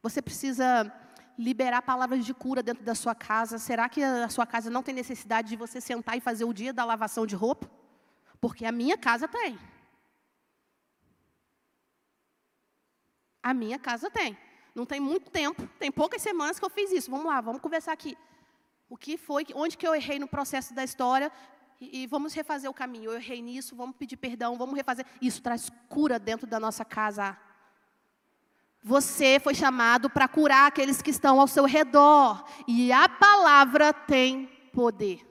[0.00, 0.92] Você precisa
[1.36, 3.58] liberar palavras de cura dentro da sua casa.
[3.58, 6.72] Será que a sua casa não tem necessidade de você sentar e fazer o dia
[6.72, 7.68] da lavação de roupa?
[8.40, 9.58] Porque a minha casa tem.
[13.42, 14.36] A minha casa tem.
[14.74, 17.10] Não tem muito tempo, tem poucas semanas que eu fiz isso.
[17.10, 18.16] Vamos lá, vamos conversar aqui.
[18.88, 21.32] O que foi, onde que eu errei no processo da história
[21.80, 23.10] e, e vamos refazer o caminho.
[23.10, 25.06] Eu errei nisso, vamos pedir perdão, vamos refazer.
[25.20, 27.36] Isso traz cura dentro da nossa casa.
[28.82, 32.44] Você foi chamado para curar aqueles que estão ao seu redor.
[32.66, 35.26] E a palavra tem poder.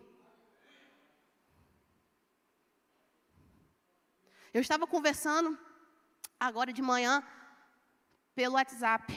[4.54, 5.58] Eu estava conversando
[6.40, 7.24] agora de manhã
[8.40, 9.14] pelo WhatsApp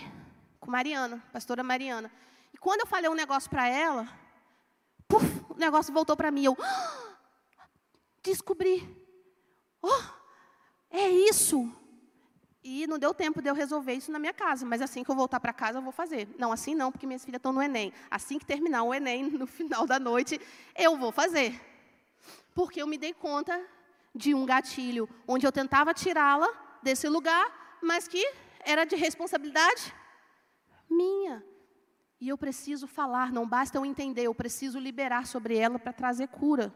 [0.58, 2.10] com Mariana, pastora Mariana.
[2.52, 4.08] E quando eu falei um negócio para ela,
[5.48, 6.46] o negócio voltou para mim.
[6.46, 7.68] Eu ah,
[8.20, 8.82] descobri.
[9.80, 10.02] Oh,
[10.90, 11.72] é isso.
[12.64, 15.14] E não deu tempo de eu resolver isso na minha casa, mas assim que eu
[15.14, 16.28] voltar para casa eu vou fazer.
[16.36, 17.92] Não, assim não, porque minhas filhas estão no Enem.
[18.10, 20.40] Assim que terminar o Enem, no final da noite,
[20.76, 21.60] eu vou fazer.
[22.56, 23.64] Porque eu me dei conta
[24.12, 26.48] de um gatilho onde eu tentava tirá-la
[26.82, 29.94] desse lugar, mas que era de responsabilidade
[30.88, 31.44] minha.
[32.20, 36.28] E eu preciso falar, não basta eu entender, eu preciso liberar sobre ela para trazer
[36.28, 36.72] cura.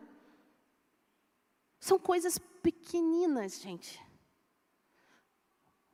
[1.78, 4.04] São coisas pequeninas, gente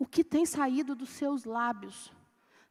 [0.02, 2.10] o que tem saído dos seus lábios.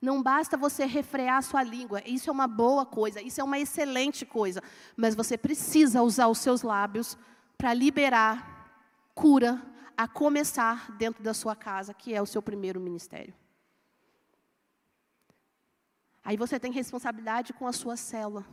[0.01, 4.25] Não basta você refrear sua língua, isso é uma boa coisa, isso é uma excelente
[4.25, 4.61] coisa,
[4.97, 7.17] mas você precisa usar os seus lábios
[7.57, 8.83] para liberar
[9.15, 9.61] cura,
[9.97, 13.33] a começar dentro da sua casa, que é o seu primeiro ministério.
[16.23, 18.45] Aí você tem responsabilidade com a sua célula,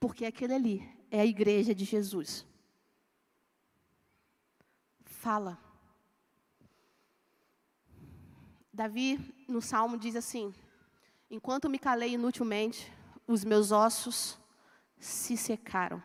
[0.00, 2.46] porque aquele ali é a igreja de Jesus.
[5.04, 5.58] Fala.
[8.72, 10.54] Davi, no Salmo, diz assim:
[11.30, 12.90] Enquanto me calei inutilmente,
[13.26, 14.38] os meus ossos
[14.98, 16.02] se secaram.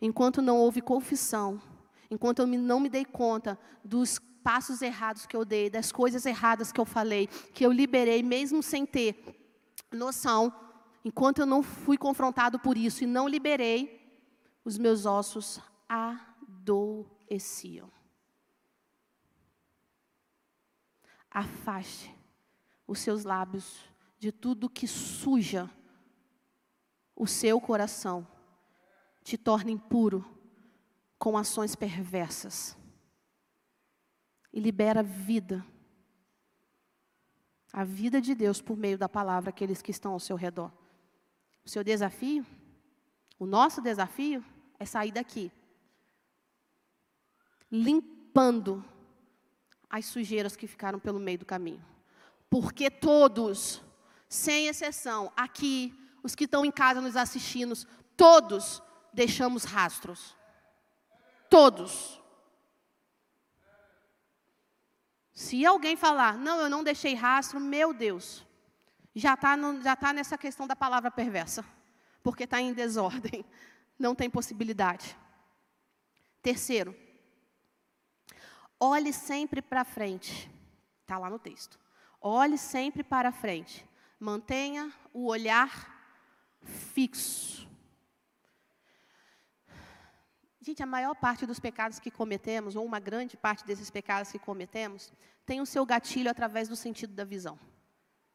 [0.00, 1.60] Enquanto não houve confissão,
[2.10, 6.70] enquanto eu não me dei conta dos passos errados que eu dei, das coisas erradas
[6.70, 9.16] que eu falei, que eu liberei, mesmo sem ter
[9.90, 10.52] noção,
[11.04, 14.00] enquanto eu não fui confrontado por isso e não liberei,
[14.64, 17.90] os meus ossos adoeciam.
[21.36, 22.10] afaste
[22.86, 23.84] os seus lábios
[24.18, 25.70] de tudo que suja
[27.14, 28.26] o seu coração,
[29.22, 30.24] te torna impuro
[31.18, 32.76] com ações perversas.
[34.52, 35.64] E libera vida.
[37.72, 40.72] A vida de Deus por meio da palavra aqueles que estão ao seu redor.
[41.64, 42.46] O seu desafio,
[43.38, 44.44] o nosso desafio
[44.78, 45.52] é sair daqui
[47.70, 48.84] limpando
[49.88, 51.84] as sujeiras que ficaram pelo meio do caminho.
[52.48, 53.82] Porque todos,
[54.28, 57.74] sem exceção, aqui, os que estão em casa nos assistindo,
[58.16, 60.35] todos deixamos rastros.
[61.48, 62.20] Todos.
[65.32, 68.44] Se alguém falar, não, eu não deixei rastro, meu Deus,
[69.14, 71.64] já está já tá nessa questão da palavra perversa,
[72.22, 73.44] porque está em desordem,
[73.98, 75.16] não tem possibilidade.
[76.42, 76.94] Terceiro,
[78.78, 80.50] Olhe sempre para frente.
[81.00, 81.78] Está lá no texto.
[82.20, 83.86] Olhe sempre para frente.
[84.20, 85.94] Mantenha o olhar
[86.62, 87.65] fixo.
[90.66, 94.38] Gente, a maior parte dos pecados que cometemos, ou uma grande parte desses pecados que
[94.40, 95.12] cometemos,
[95.44, 97.56] tem o seu gatilho através do sentido da visão.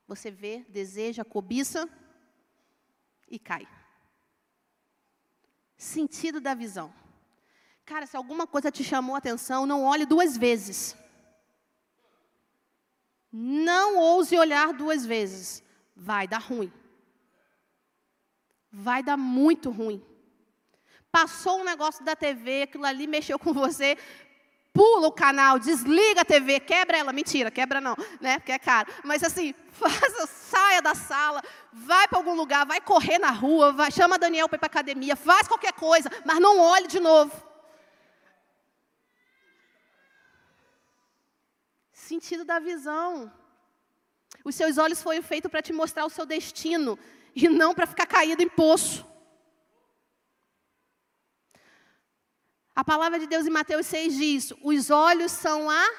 [0.08, 1.90] Você vê, deseja, cobiça
[3.30, 3.68] e cai.
[5.76, 6.94] Sentido da visão.
[7.84, 10.96] Cara, se alguma coisa te chamou a atenção, não olhe duas vezes.
[13.30, 15.62] Não ouse olhar duas vezes.
[15.94, 16.72] Vai dar ruim.
[18.72, 20.02] Vai dar muito ruim.
[21.12, 23.97] Passou um negócio da TV, aquilo ali mexeu com você,
[24.74, 27.12] pula o canal, desliga a TV, quebra ela.
[27.12, 28.39] Mentira, quebra não, né?
[28.39, 28.91] Porque é caro.
[29.03, 31.43] Mas assim, faça, saia da sala,
[31.74, 35.16] vai para algum lugar, vai correr na rua, vai, chama Daniel para ir para academia,
[35.16, 37.32] faz qualquer coisa, mas não olhe de novo.
[41.91, 43.32] Sentido da visão.
[44.43, 46.97] Os seus olhos foram feitos para te mostrar o seu destino
[47.36, 49.11] e não para ficar caído em poço.
[52.74, 55.89] A palavra de Deus em Mateus 6 diz: os olhos são a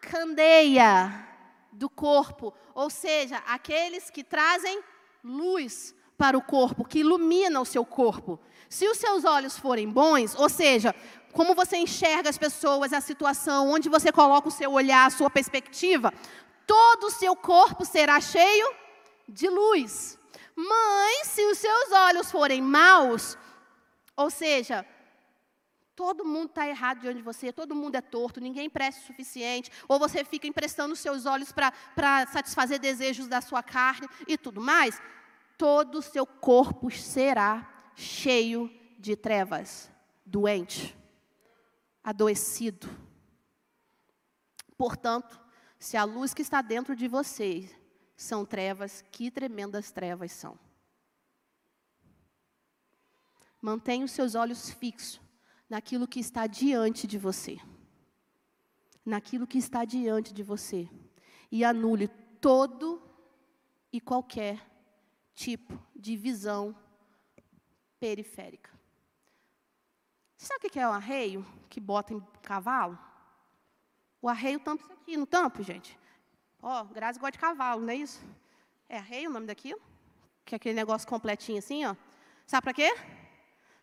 [0.00, 1.28] candeia
[1.70, 4.82] do corpo, ou seja, aqueles que trazem
[5.22, 8.40] luz para o corpo, que ilumina o seu corpo.
[8.68, 10.94] Se os seus olhos forem bons, ou seja,
[11.32, 15.28] como você enxerga as pessoas, a situação, onde você coloca o seu olhar, a sua
[15.28, 16.12] perspectiva,
[16.66, 18.74] todo o seu corpo será cheio
[19.28, 20.18] de luz.
[20.56, 23.36] Mas se os seus olhos forem maus,
[24.16, 24.86] ou seja,
[25.94, 29.70] todo mundo está errado diante de você, todo mundo é torto, ninguém presta o suficiente,
[29.86, 35.00] ou você fica emprestando seus olhos para satisfazer desejos da sua carne e tudo mais,
[35.58, 39.90] todo o seu corpo será cheio de trevas,
[40.24, 40.96] doente
[42.02, 42.88] adoecido.
[44.76, 45.40] Portanto,
[45.78, 47.70] se a luz que está dentro de vocês
[48.16, 50.58] são trevas, que tremendas trevas são.
[53.60, 55.21] Mantenha os seus olhos fixos
[55.72, 57.58] naquilo que está diante de você.
[59.06, 60.86] Naquilo que está diante de você.
[61.50, 62.08] E anule
[62.42, 63.02] todo
[63.90, 64.60] e qualquer
[65.32, 66.76] tipo de visão
[67.98, 68.70] periférica.
[70.36, 72.98] Sabe o que é o arreio que bota em cavalo?
[74.20, 75.98] O arreio tampa isso aqui, não tampa, gente?
[76.60, 78.22] Ó, oh, Grazi gosta de cavalo, não é isso?
[78.90, 79.80] É arreio o nome daquilo?
[80.44, 81.96] Que é aquele negócio completinho assim, ó.
[82.46, 83.21] Sabe para quê?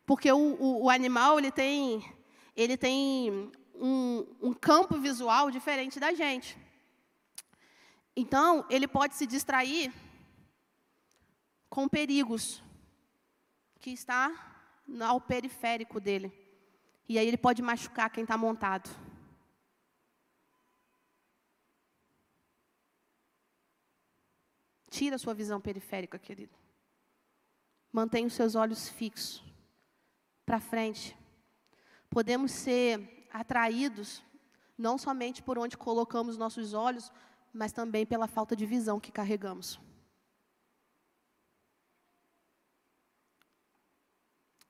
[0.09, 2.03] Porque o, o, o, animal, ele tem,
[2.55, 6.57] ele tem um, um campo visual diferente da gente.
[8.15, 9.93] Então, ele pode se distrair
[11.69, 12.63] com perigos
[13.79, 14.33] que está
[14.99, 16.33] ao periférico dele.
[17.07, 18.89] E aí ele pode machucar quem está montado.
[24.89, 26.57] Tira a sua visão periférica, querido.
[27.93, 29.47] Mantenha os seus olhos fixos
[30.49, 31.15] para frente.
[32.09, 34.23] Podemos ser atraídos
[34.75, 37.11] não somente por onde colocamos nossos olhos,
[37.53, 39.79] mas também pela falta de visão que carregamos.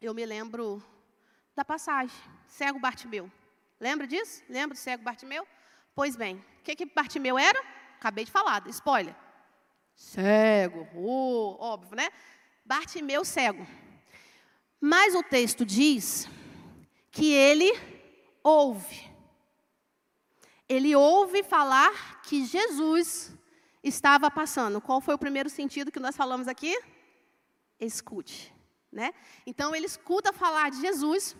[0.02, 0.84] Eu me lembro
[1.56, 2.20] da passagem.
[2.46, 3.32] Cego Bartimeu.
[3.80, 4.44] Lembra disso?
[4.50, 5.48] Lembra do cego Bartimeu?
[5.96, 7.64] Pois bem, o que, que Bartimeu era?
[7.96, 9.16] Acabei de falar, spoiler.
[9.96, 12.10] Cego, oh, óbvio, né?
[12.66, 13.66] Bartimeu cego.
[14.80, 16.28] Mas o texto diz
[17.12, 17.72] que ele
[18.44, 19.10] ouve.
[20.68, 23.34] Ele ouve falar que Jesus
[23.84, 24.80] estava passando.
[24.80, 26.80] Qual foi o primeiro sentido que nós falamos aqui?
[27.80, 28.54] Escute.
[28.92, 29.14] Né?
[29.46, 31.36] Então ele escuta falar de Jesus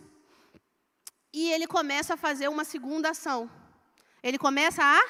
[1.32, 3.50] e ele começa a fazer uma segunda ação.
[4.22, 5.00] Ele começa a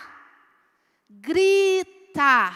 [1.09, 2.55] gritar,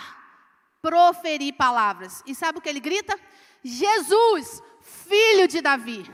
[0.80, 2.22] proferir palavras.
[2.26, 3.18] E sabe o que ele grita?
[3.64, 6.10] Jesus, filho de Davi,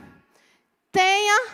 [0.91, 1.47] tenha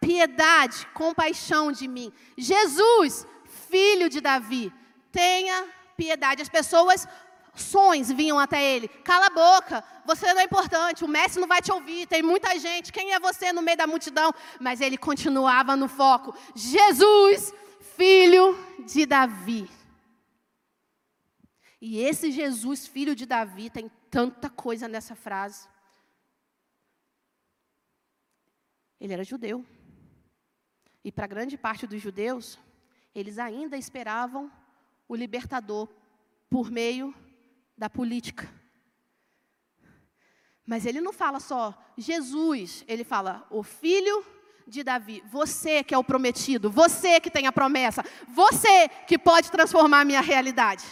[0.00, 2.12] piedade, compaixão de mim.
[2.36, 3.26] Jesus,
[3.68, 4.72] filho de Davi,
[5.12, 5.66] tenha
[5.96, 6.42] piedade.
[6.42, 7.06] As pessoas
[7.54, 8.88] Sons vinham até ele.
[8.88, 12.58] Cala a boca, você não é importante, o mestre não vai te ouvir, tem muita
[12.58, 12.92] gente.
[12.92, 14.34] Quem é você no meio da multidão?
[14.60, 16.34] Mas ele continuava no foco.
[16.54, 17.52] Jesus,
[17.96, 19.70] filho de Davi.
[21.80, 25.68] E esse Jesus, filho de Davi, tem tanta coisa nessa frase.
[29.00, 29.64] Ele era judeu.
[31.04, 32.58] E para grande parte dos judeus,
[33.14, 34.50] eles ainda esperavam
[35.06, 35.88] o libertador
[36.48, 37.14] por meio
[37.76, 38.48] da política.
[40.66, 44.24] Mas ele não fala só Jesus, ele fala o filho
[44.66, 49.50] de Davi, você que é o prometido, você que tem a promessa, você que pode
[49.50, 50.84] transformar a minha realidade.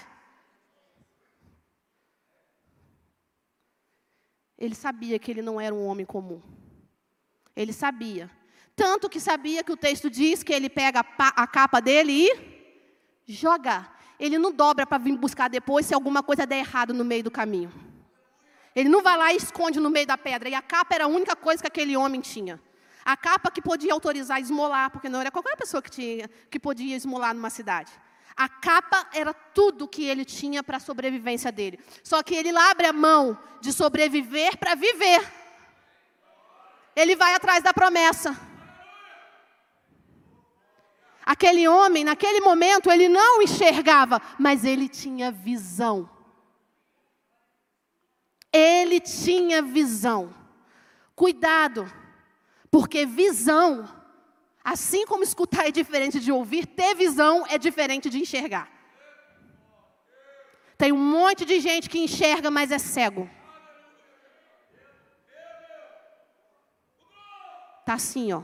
[4.62, 6.40] Ele sabia que ele não era um homem comum.
[7.56, 8.30] Ele sabia.
[8.76, 12.28] Tanto que sabia que o texto diz que ele pega a, capa dele
[13.26, 13.88] e joga.
[14.20, 17.30] Ele não dobra para vir buscar depois se alguma coisa der errado no meio do
[17.30, 17.72] caminho.
[18.72, 20.48] Ele não vai lá e esconde no meio da pedra.
[20.48, 22.62] E a capa era a única coisa que aquele homem tinha.
[23.04, 26.94] A capa que podia autorizar esmolar, porque não era qualquer pessoa que, tinha, que podia
[26.94, 27.90] esmolar numa cidade.
[28.36, 31.78] A capa era tudo que ele tinha para a sobrevivência dele.
[32.02, 35.30] Só que ele abre a mão de sobreviver para viver.
[36.94, 38.36] Ele vai atrás da promessa.
[41.24, 46.10] Aquele homem, naquele momento, ele não enxergava, mas ele tinha visão.
[48.52, 50.34] Ele tinha visão.
[51.14, 51.90] Cuidado,
[52.70, 53.88] porque visão,
[54.64, 58.70] assim como escutar é diferente de ouvir, ter visão é diferente de enxergar.
[60.76, 63.30] Tem um monte de gente que enxerga, mas é cego.
[67.84, 68.42] Tá assim, ó.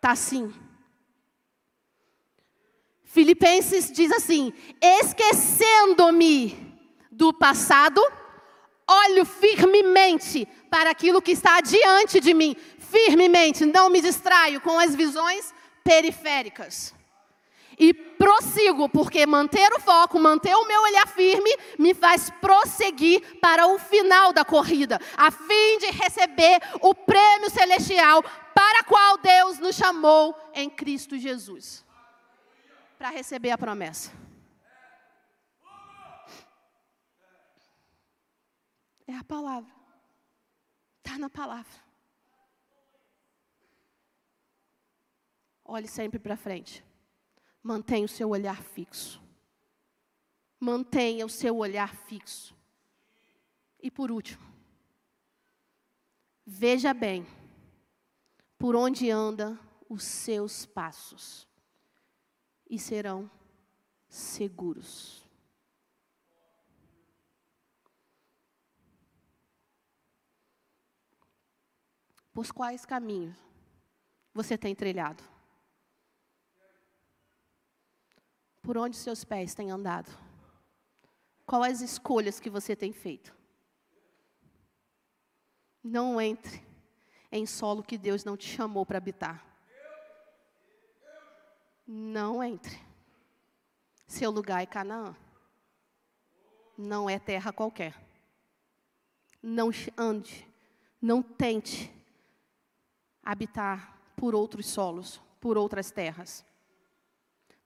[0.00, 0.54] Tá assim.
[3.04, 6.76] Filipenses diz assim: esquecendo-me
[7.10, 8.00] do passado,
[8.86, 12.54] olho firmemente para aquilo que está diante de mim.
[12.90, 16.94] Firmemente, não me distraio com as visões periféricas.
[17.78, 23.66] E prossigo, porque manter o foco, manter o meu olhar firme, me faz prosseguir para
[23.66, 28.22] o final da corrida, a fim de receber o prêmio celestial
[28.54, 31.84] para qual Deus nos chamou em Cristo Jesus
[32.98, 34.12] para receber a promessa.
[39.06, 39.72] É a palavra.
[40.98, 41.85] Está na palavra.
[45.68, 46.84] Olhe sempre para frente.
[47.60, 49.20] Mantenha o seu olhar fixo.
[50.60, 52.56] Mantenha o seu olhar fixo.
[53.80, 54.44] E por último,
[56.46, 57.26] veja bem
[58.56, 59.58] por onde anda
[59.88, 61.48] os seus passos
[62.70, 63.30] e serão
[64.08, 65.28] seguros.
[72.32, 73.36] Por quais caminhos
[74.32, 75.35] você tem trilhado?
[78.66, 80.10] Por onde seus pés têm andado?
[81.46, 83.32] Quais as escolhas que você tem feito?
[85.84, 86.66] Não entre
[87.30, 89.46] em solo que Deus não te chamou para habitar.
[91.86, 92.76] Não entre.
[94.04, 95.16] Seu lugar é Canaã.
[96.76, 97.94] Não é terra qualquer.
[99.40, 100.44] Não ande,
[101.00, 101.88] não tente
[103.22, 106.44] habitar por outros solos, por outras terras.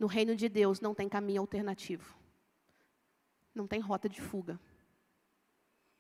[0.01, 2.17] No reino de Deus não tem caminho alternativo.
[3.55, 4.59] Não tem rota de fuga.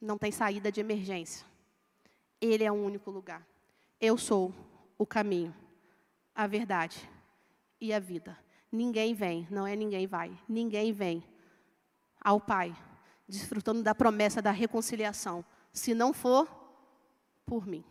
[0.00, 1.46] Não tem saída de emergência.
[2.40, 3.46] Ele é o único lugar.
[4.00, 4.52] Eu sou
[4.96, 5.54] o caminho,
[6.34, 7.08] a verdade
[7.78, 8.36] e a vida.
[8.72, 10.36] Ninguém vem, não é ninguém vai.
[10.48, 11.22] Ninguém vem
[12.18, 12.74] ao Pai
[13.28, 16.48] desfrutando da promessa da reconciliação, se não for
[17.44, 17.84] por mim.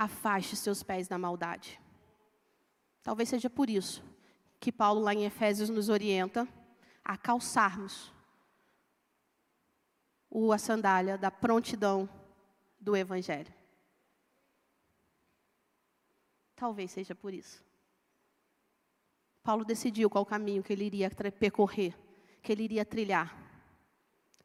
[0.00, 1.79] afaste seus pés da maldade.
[3.02, 4.02] Talvez seja por isso
[4.58, 6.46] que Paulo, lá em Efésios, nos orienta
[7.02, 8.12] a calçarmos
[10.52, 12.08] a sandália da prontidão
[12.78, 13.52] do Evangelho.
[16.54, 17.64] Talvez seja por isso.
[19.42, 21.96] Paulo decidiu qual caminho que ele iria percorrer,
[22.42, 23.34] que ele iria trilhar.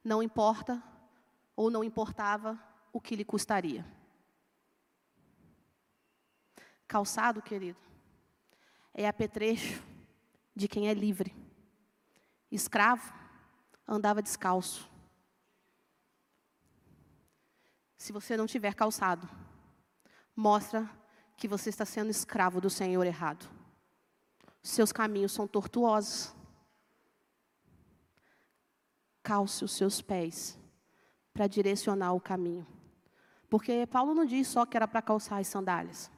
[0.04, 0.82] Não importa
[1.56, 2.58] ou não importava
[2.94, 3.86] o que lhe custaria.
[6.88, 7.80] Calçado, querido,
[8.96, 9.84] é apetrecho
[10.56, 11.36] de quem é livre.
[12.50, 13.14] Escravo
[13.86, 14.90] andava descalço.
[17.98, 19.30] Se você não tiver calçado,
[20.34, 20.90] mostra
[21.36, 23.50] que você está sendo escravo do Senhor errado.
[24.64, 26.34] Seus caminhos são tortuosos.
[29.22, 30.58] Calce os seus pés
[31.34, 32.66] para direcionar o caminho.
[33.50, 36.10] Porque Paulo não diz só que era para calçar as sandálias.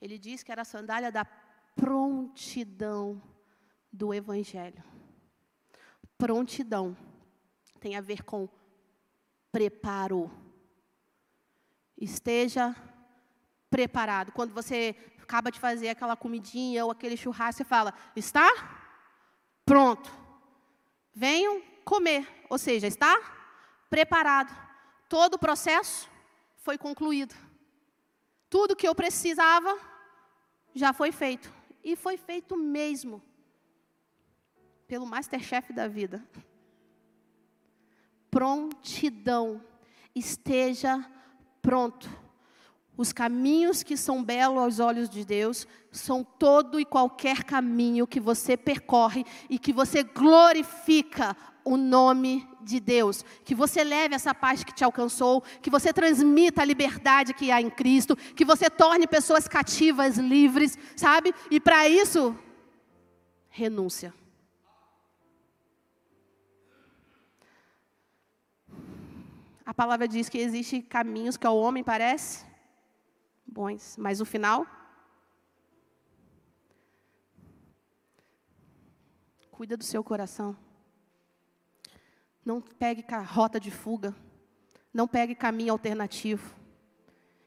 [0.00, 1.24] Ele diz que era a sandália da
[1.78, 3.22] prontidão
[3.92, 4.82] do Evangelho.
[6.18, 6.96] Prontidão
[7.78, 8.48] tem a ver com
[9.52, 10.28] preparo.
[11.96, 12.74] Esteja
[13.70, 14.32] preparado.
[14.32, 18.48] Quando você acaba de fazer aquela comidinha ou aquele churrasco, você fala: está
[19.64, 20.12] pronto.
[21.14, 22.26] Venham comer.
[22.50, 23.16] Ou seja, está
[23.88, 24.52] preparado.
[25.08, 26.10] Todo o processo
[26.56, 27.36] foi concluído.
[28.50, 29.78] Tudo que eu precisava
[30.74, 31.57] já foi feito.
[31.88, 33.22] E foi feito mesmo.
[34.86, 36.22] Pelo Masterchef da vida.
[38.30, 39.64] Prontidão.
[40.14, 41.02] Esteja
[41.62, 42.06] pronto.
[42.94, 48.20] Os caminhos que são belos aos olhos de Deus são todo e qualquer caminho que
[48.20, 51.34] você percorre e que você glorifica
[51.64, 53.24] o nome de Deus.
[53.44, 57.60] Que você leve essa paz que te alcançou, que você transmita a liberdade que há
[57.60, 61.34] em Cristo, que você torne pessoas cativas livres, sabe?
[61.50, 62.36] E para isso,
[63.48, 64.14] renúncia.
[69.64, 72.46] A palavra diz que existem caminhos que ao homem parece
[73.46, 74.66] bons, mas o final
[79.50, 80.56] cuida do seu coração.
[82.48, 84.16] Não pegue rota de fuga.
[84.90, 86.56] Não pegue caminho alternativo.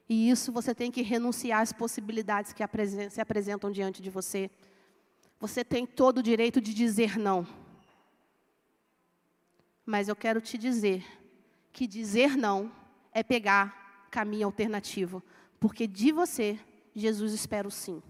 [0.08, 2.62] E isso você tem que renunciar às possibilidades que
[3.10, 4.52] se apresentam diante de você.
[5.39, 7.47] Você tem todo o direito de dizer não.
[9.84, 11.04] Mas eu quero te dizer
[11.74, 12.72] que dizer não
[13.12, 15.24] é pegar caminho alternativo.
[15.60, 16.60] Porque de você,
[16.93, 18.04] Jesus espera o sim.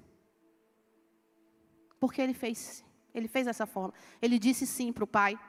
[2.02, 2.84] Porque ele fez,
[3.16, 3.94] ele fez dessa forma.
[4.22, 5.40] Ele disse sim para o Pai.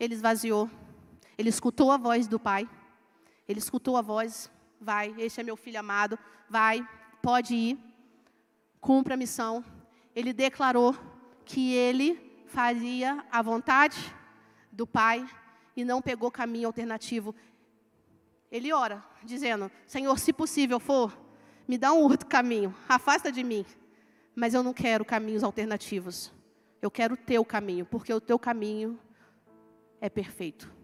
[0.00, 0.70] Ele esvaziou.
[1.38, 2.68] Ele escutou a voz do pai.
[3.48, 6.18] Ele escutou a voz, vai, este é meu filho amado,
[6.48, 6.86] vai,
[7.22, 7.78] pode ir,
[8.80, 9.64] cumpra a missão.
[10.14, 10.96] Ele declarou
[11.44, 13.96] que ele faria a vontade
[14.72, 15.28] do pai
[15.76, 17.34] e não pegou caminho alternativo.
[18.50, 21.16] Ele ora, dizendo: Senhor, se possível for,
[21.68, 23.64] me dá um outro caminho, afasta de mim.
[24.34, 26.32] Mas eu não quero caminhos alternativos.
[26.82, 28.98] Eu quero o teu caminho, porque o teu caminho
[30.00, 30.75] é perfeito.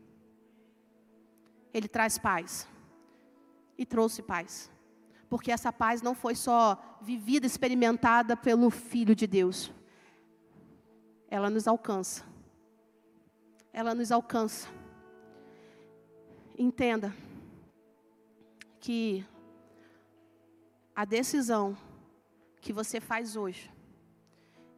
[1.73, 2.68] Ele traz paz.
[3.77, 4.70] E trouxe paz.
[5.29, 9.73] Porque essa paz não foi só vivida, experimentada pelo Filho de Deus.
[11.29, 12.25] Ela nos alcança.
[13.73, 14.68] Ela nos alcança.
[16.59, 17.14] Entenda
[18.79, 19.25] que
[20.95, 21.77] a decisão
[22.61, 23.73] que você faz hoje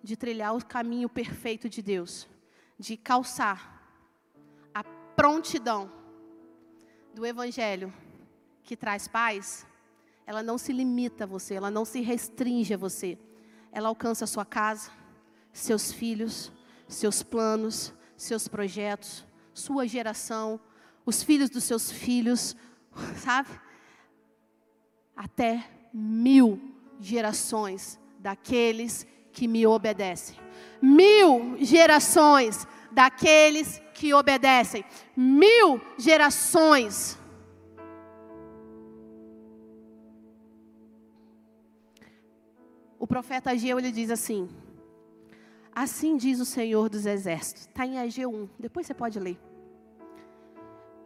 [0.03, 2.29] de trilhar o caminho perfeito de Deus,
[2.79, 3.83] de calçar
[4.73, 5.91] a prontidão
[7.15, 7.95] do Evangelho
[8.65, 9.65] que traz paz,
[10.27, 13.17] ela não se limita a você, ela não se restringe a você.
[13.71, 14.91] Ela alcança a sua casa,
[15.53, 16.51] seus filhos,
[16.89, 20.59] seus planos, seus projetos, sua geração,
[21.07, 22.57] os filhos dos seus filhos,
[23.19, 23.51] sabe?
[25.17, 26.61] Até mil
[26.99, 30.37] gerações daqueles que me obedecem.
[30.81, 34.85] Mil gerações daqueles que obedecem.
[35.17, 37.19] Mil gerações.
[42.99, 44.49] O profeta Ageu ele diz assim:
[45.75, 47.63] Assim diz o Senhor dos Exércitos.
[47.63, 48.49] Está em Ageu 1.
[48.59, 49.39] Depois você pode ler.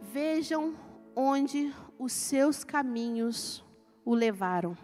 [0.00, 0.74] Vejam
[1.14, 3.64] onde os seus caminhos
[4.04, 4.76] o levaram.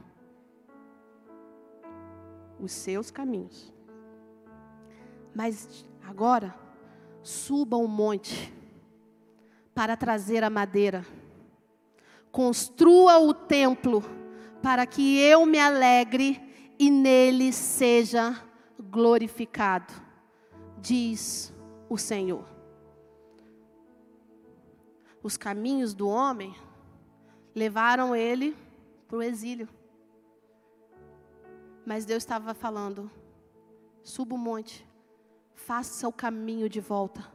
[2.60, 3.72] Os seus caminhos.
[5.34, 6.63] Mas agora
[7.24, 8.52] suba um monte
[9.74, 11.04] para trazer a madeira.
[12.30, 14.04] Construa o templo
[14.62, 16.40] para que eu me alegre
[16.78, 18.40] e nele seja
[18.78, 19.92] glorificado,
[20.78, 21.52] diz
[21.88, 22.44] o Senhor.
[25.22, 26.54] Os caminhos do homem
[27.54, 28.54] levaram ele
[29.08, 29.68] para o exílio.
[31.86, 33.10] Mas Deus estava falando:
[34.02, 34.86] suba o monte,
[35.54, 37.32] faça o caminho de volta.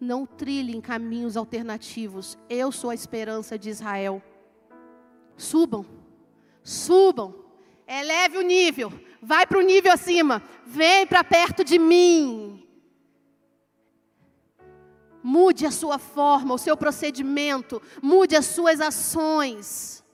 [0.00, 2.36] Não trilhem caminhos alternativos.
[2.48, 4.22] Eu sou a esperança de Israel.
[5.36, 5.86] Subam,
[6.62, 7.34] subam,
[7.86, 8.92] eleve o nível,
[9.22, 12.66] vai para o nível acima, vem para perto de mim.
[15.22, 20.04] Mude a sua forma, o seu procedimento, mude as suas ações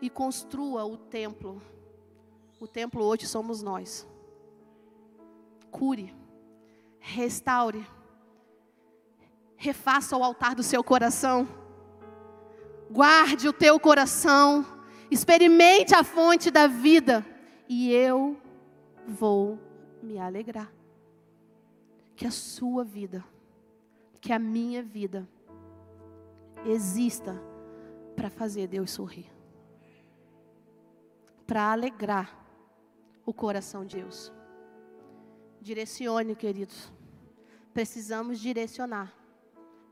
[0.00, 1.62] e construa o templo.
[2.58, 4.06] O templo hoje somos nós
[5.72, 6.14] cure,
[7.00, 7.84] restaure,
[9.56, 11.48] refaça o altar do seu coração,
[12.90, 14.64] guarde o teu coração,
[15.10, 17.24] experimente a fonte da vida,
[17.68, 18.36] e eu
[19.08, 19.58] vou
[20.02, 20.70] me alegrar.
[22.14, 23.24] Que a sua vida,
[24.20, 25.26] que a minha vida,
[26.64, 27.34] exista
[28.14, 29.26] para fazer Deus sorrir,
[31.46, 32.38] para alegrar
[33.24, 34.32] o coração de Deus.
[35.62, 36.92] Direcione, queridos.
[37.72, 39.14] Precisamos direcionar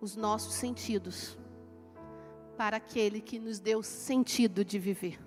[0.01, 1.39] os nossos sentidos
[2.57, 5.19] para aquele que nos deu sentido de viver.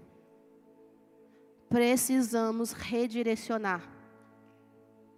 [1.70, 3.90] Precisamos redirecionar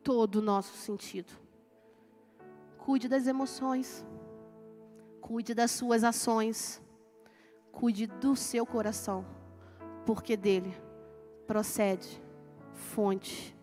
[0.03, 1.33] todo o nosso sentido.
[2.77, 4.05] Cuide das emoções,
[5.19, 6.79] cuide das suas ações,
[7.71, 9.25] cuide do seu coração.
[10.05, 10.71] porque dele
[11.47, 12.21] procede
[12.73, 13.57] fonte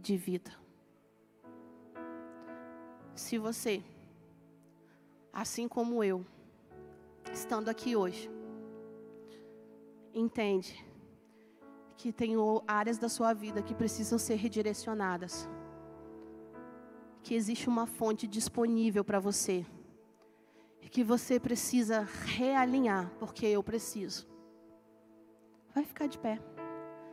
[0.00, 0.65] de vida.
[3.16, 3.82] Se você,
[5.32, 6.24] assim como eu,
[7.32, 8.30] estando aqui hoje,
[10.12, 10.84] entende
[11.96, 12.34] que tem
[12.68, 15.48] áreas da sua vida que precisam ser redirecionadas,
[17.22, 19.64] que existe uma fonte disponível para você,
[20.90, 22.06] que você precisa
[22.36, 24.28] realinhar, porque eu preciso.
[25.74, 26.38] Vai ficar de pé.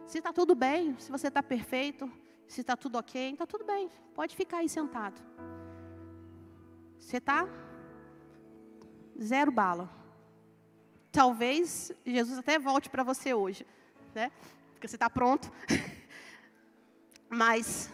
[0.05, 2.11] Se está tudo bem, se você está perfeito,
[2.45, 3.89] se está tudo ok, está tudo bem.
[4.13, 5.19] Pode ficar aí sentado.
[7.03, 7.47] Você está
[9.21, 9.89] zero bala.
[11.11, 13.67] Talvez Jesus até volte para você hoje,
[14.15, 14.31] né?
[14.73, 15.51] Porque você está pronto.
[17.29, 17.91] Mas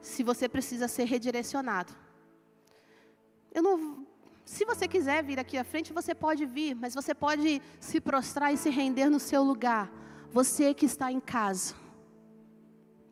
[0.00, 1.92] se você precisa ser redirecionado,
[3.52, 4.06] eu não.
[4.44, 8.50] Se você quiser vir aqui à frente, você pode vir, mas você pode se prostrar
[8.50, 9.92] e se render no seu lugar.
[10.32, 11.74] Você que está em casa,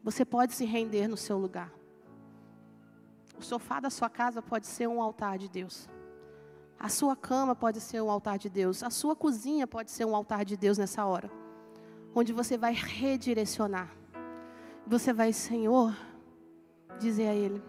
[0.03, 1.71] você pode se render no seu lugar.
[3.39, 5.89] O sofá da sua casa pode ser um altar de Deus.
[6.79, 8.83] A sua cama pode ser um altar de Deus.
[8.83, 11.31] A sua cozinha pode ser um altar de Deus nessa hora.
[12.15, 13.95] Onde você vai redirecionar.
[14.87, 15.95] Você vai, Senhor,
[16.99, 17.63] dizer a Ele: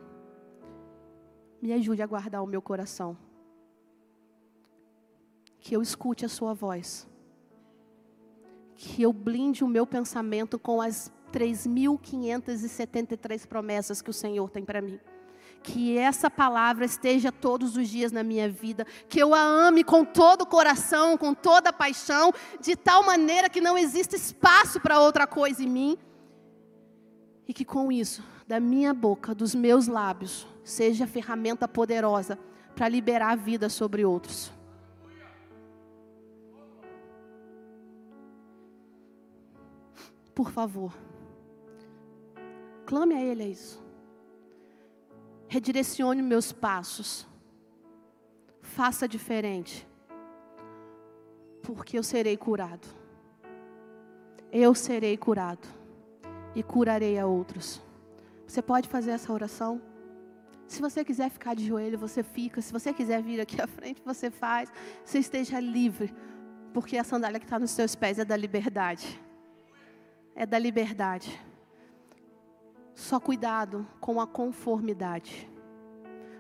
[1.62, 3.18] Me ajude a guardar o meu coração.
[5.60, 7.08] Que eu escute a Sua voz.
[8.76, 14.82] Que eu blinde o meu pensamento com as 3.573 promessas que o Senhor tem para
[14.82, 15.00] mim
[15.64, 20.06] que essa palavra esteja todos os dias na minha vida, que eu a ame com
[20.06, 22.32] todo o coração, com toda a paixão,
[22.62, 25.98] de tal maneira que não exista espaço para outra coisa em mim.
[27.48, 32.38] E que com isso, da minha boca, dos meus lábios, seja ferramenta poderosa
[32.76, 34.52] para liberar a vida sobre outros.
[40.36, 40.94] Por favor,
[42.86, 43.87] clame a Ele é isso
[45.48, 47.26] redirecione meus passos,
[48.62, 49.88] faça diferente,
[51.62, 52.88] porque eu serei curado.
[54.52, 55.68] Eu serei curado
[56.56, 57.82] e curarei a outros.
[58.48, 59.82] Você pode fazer essa oração?
[60.68, 62.62] Se você quiser ficar de joelho, você fica.
[62.62, 64.72] Se você quiser vir aqui à frente, você faz.
[65.04, 66.14] Você esteja livre,
[66.74, 69.22] porque a sandália que está nos seus pés é da liberdade.
[70.36, 71.40] É da liberdade.
[72.98, 75.48] Só cuidado com a conformidade.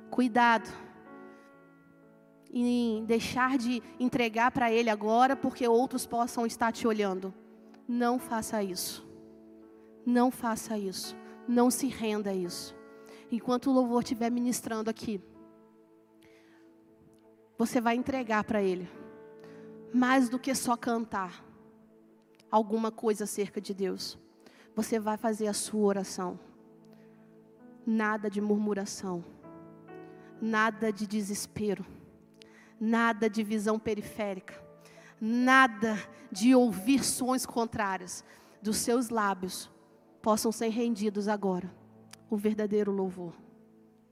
[0.09, 0.67] Cuidado
[2.51, 7.31] em deixar de entregar para Ele agora porque outros possam estar te olhando.
[7.87, 9.07] Não faça isso.
[10.03, 11.15] Não faça isso.
[11.47, 12.75] Não se renda a isso.
[13.31, 15.21] Enquanto o louvor estiver ministrando aqui,
[17.55, 18.89] você vai entregar para Ele
[19.93, 21.45] mais do que só cantar
[22.49, 24.17] alguma coisa acerca de Deus.
[24.75, 26.46] Você vai fazer a sua oração
[27.87, 29.23] nada de murmuração,
[30.41, 31.85] nada de desespero,
[32.77, 34.61] nada de visão periférica,
[35.21, 35.97] nada
[36.29, 38.25] de ouvir sons contrários.
[38.61, 39.71] Dos seus lábios
[40.21, 41.73] possam ser rendidos agora
[42.29, 43.46] o verdadeiro louvor.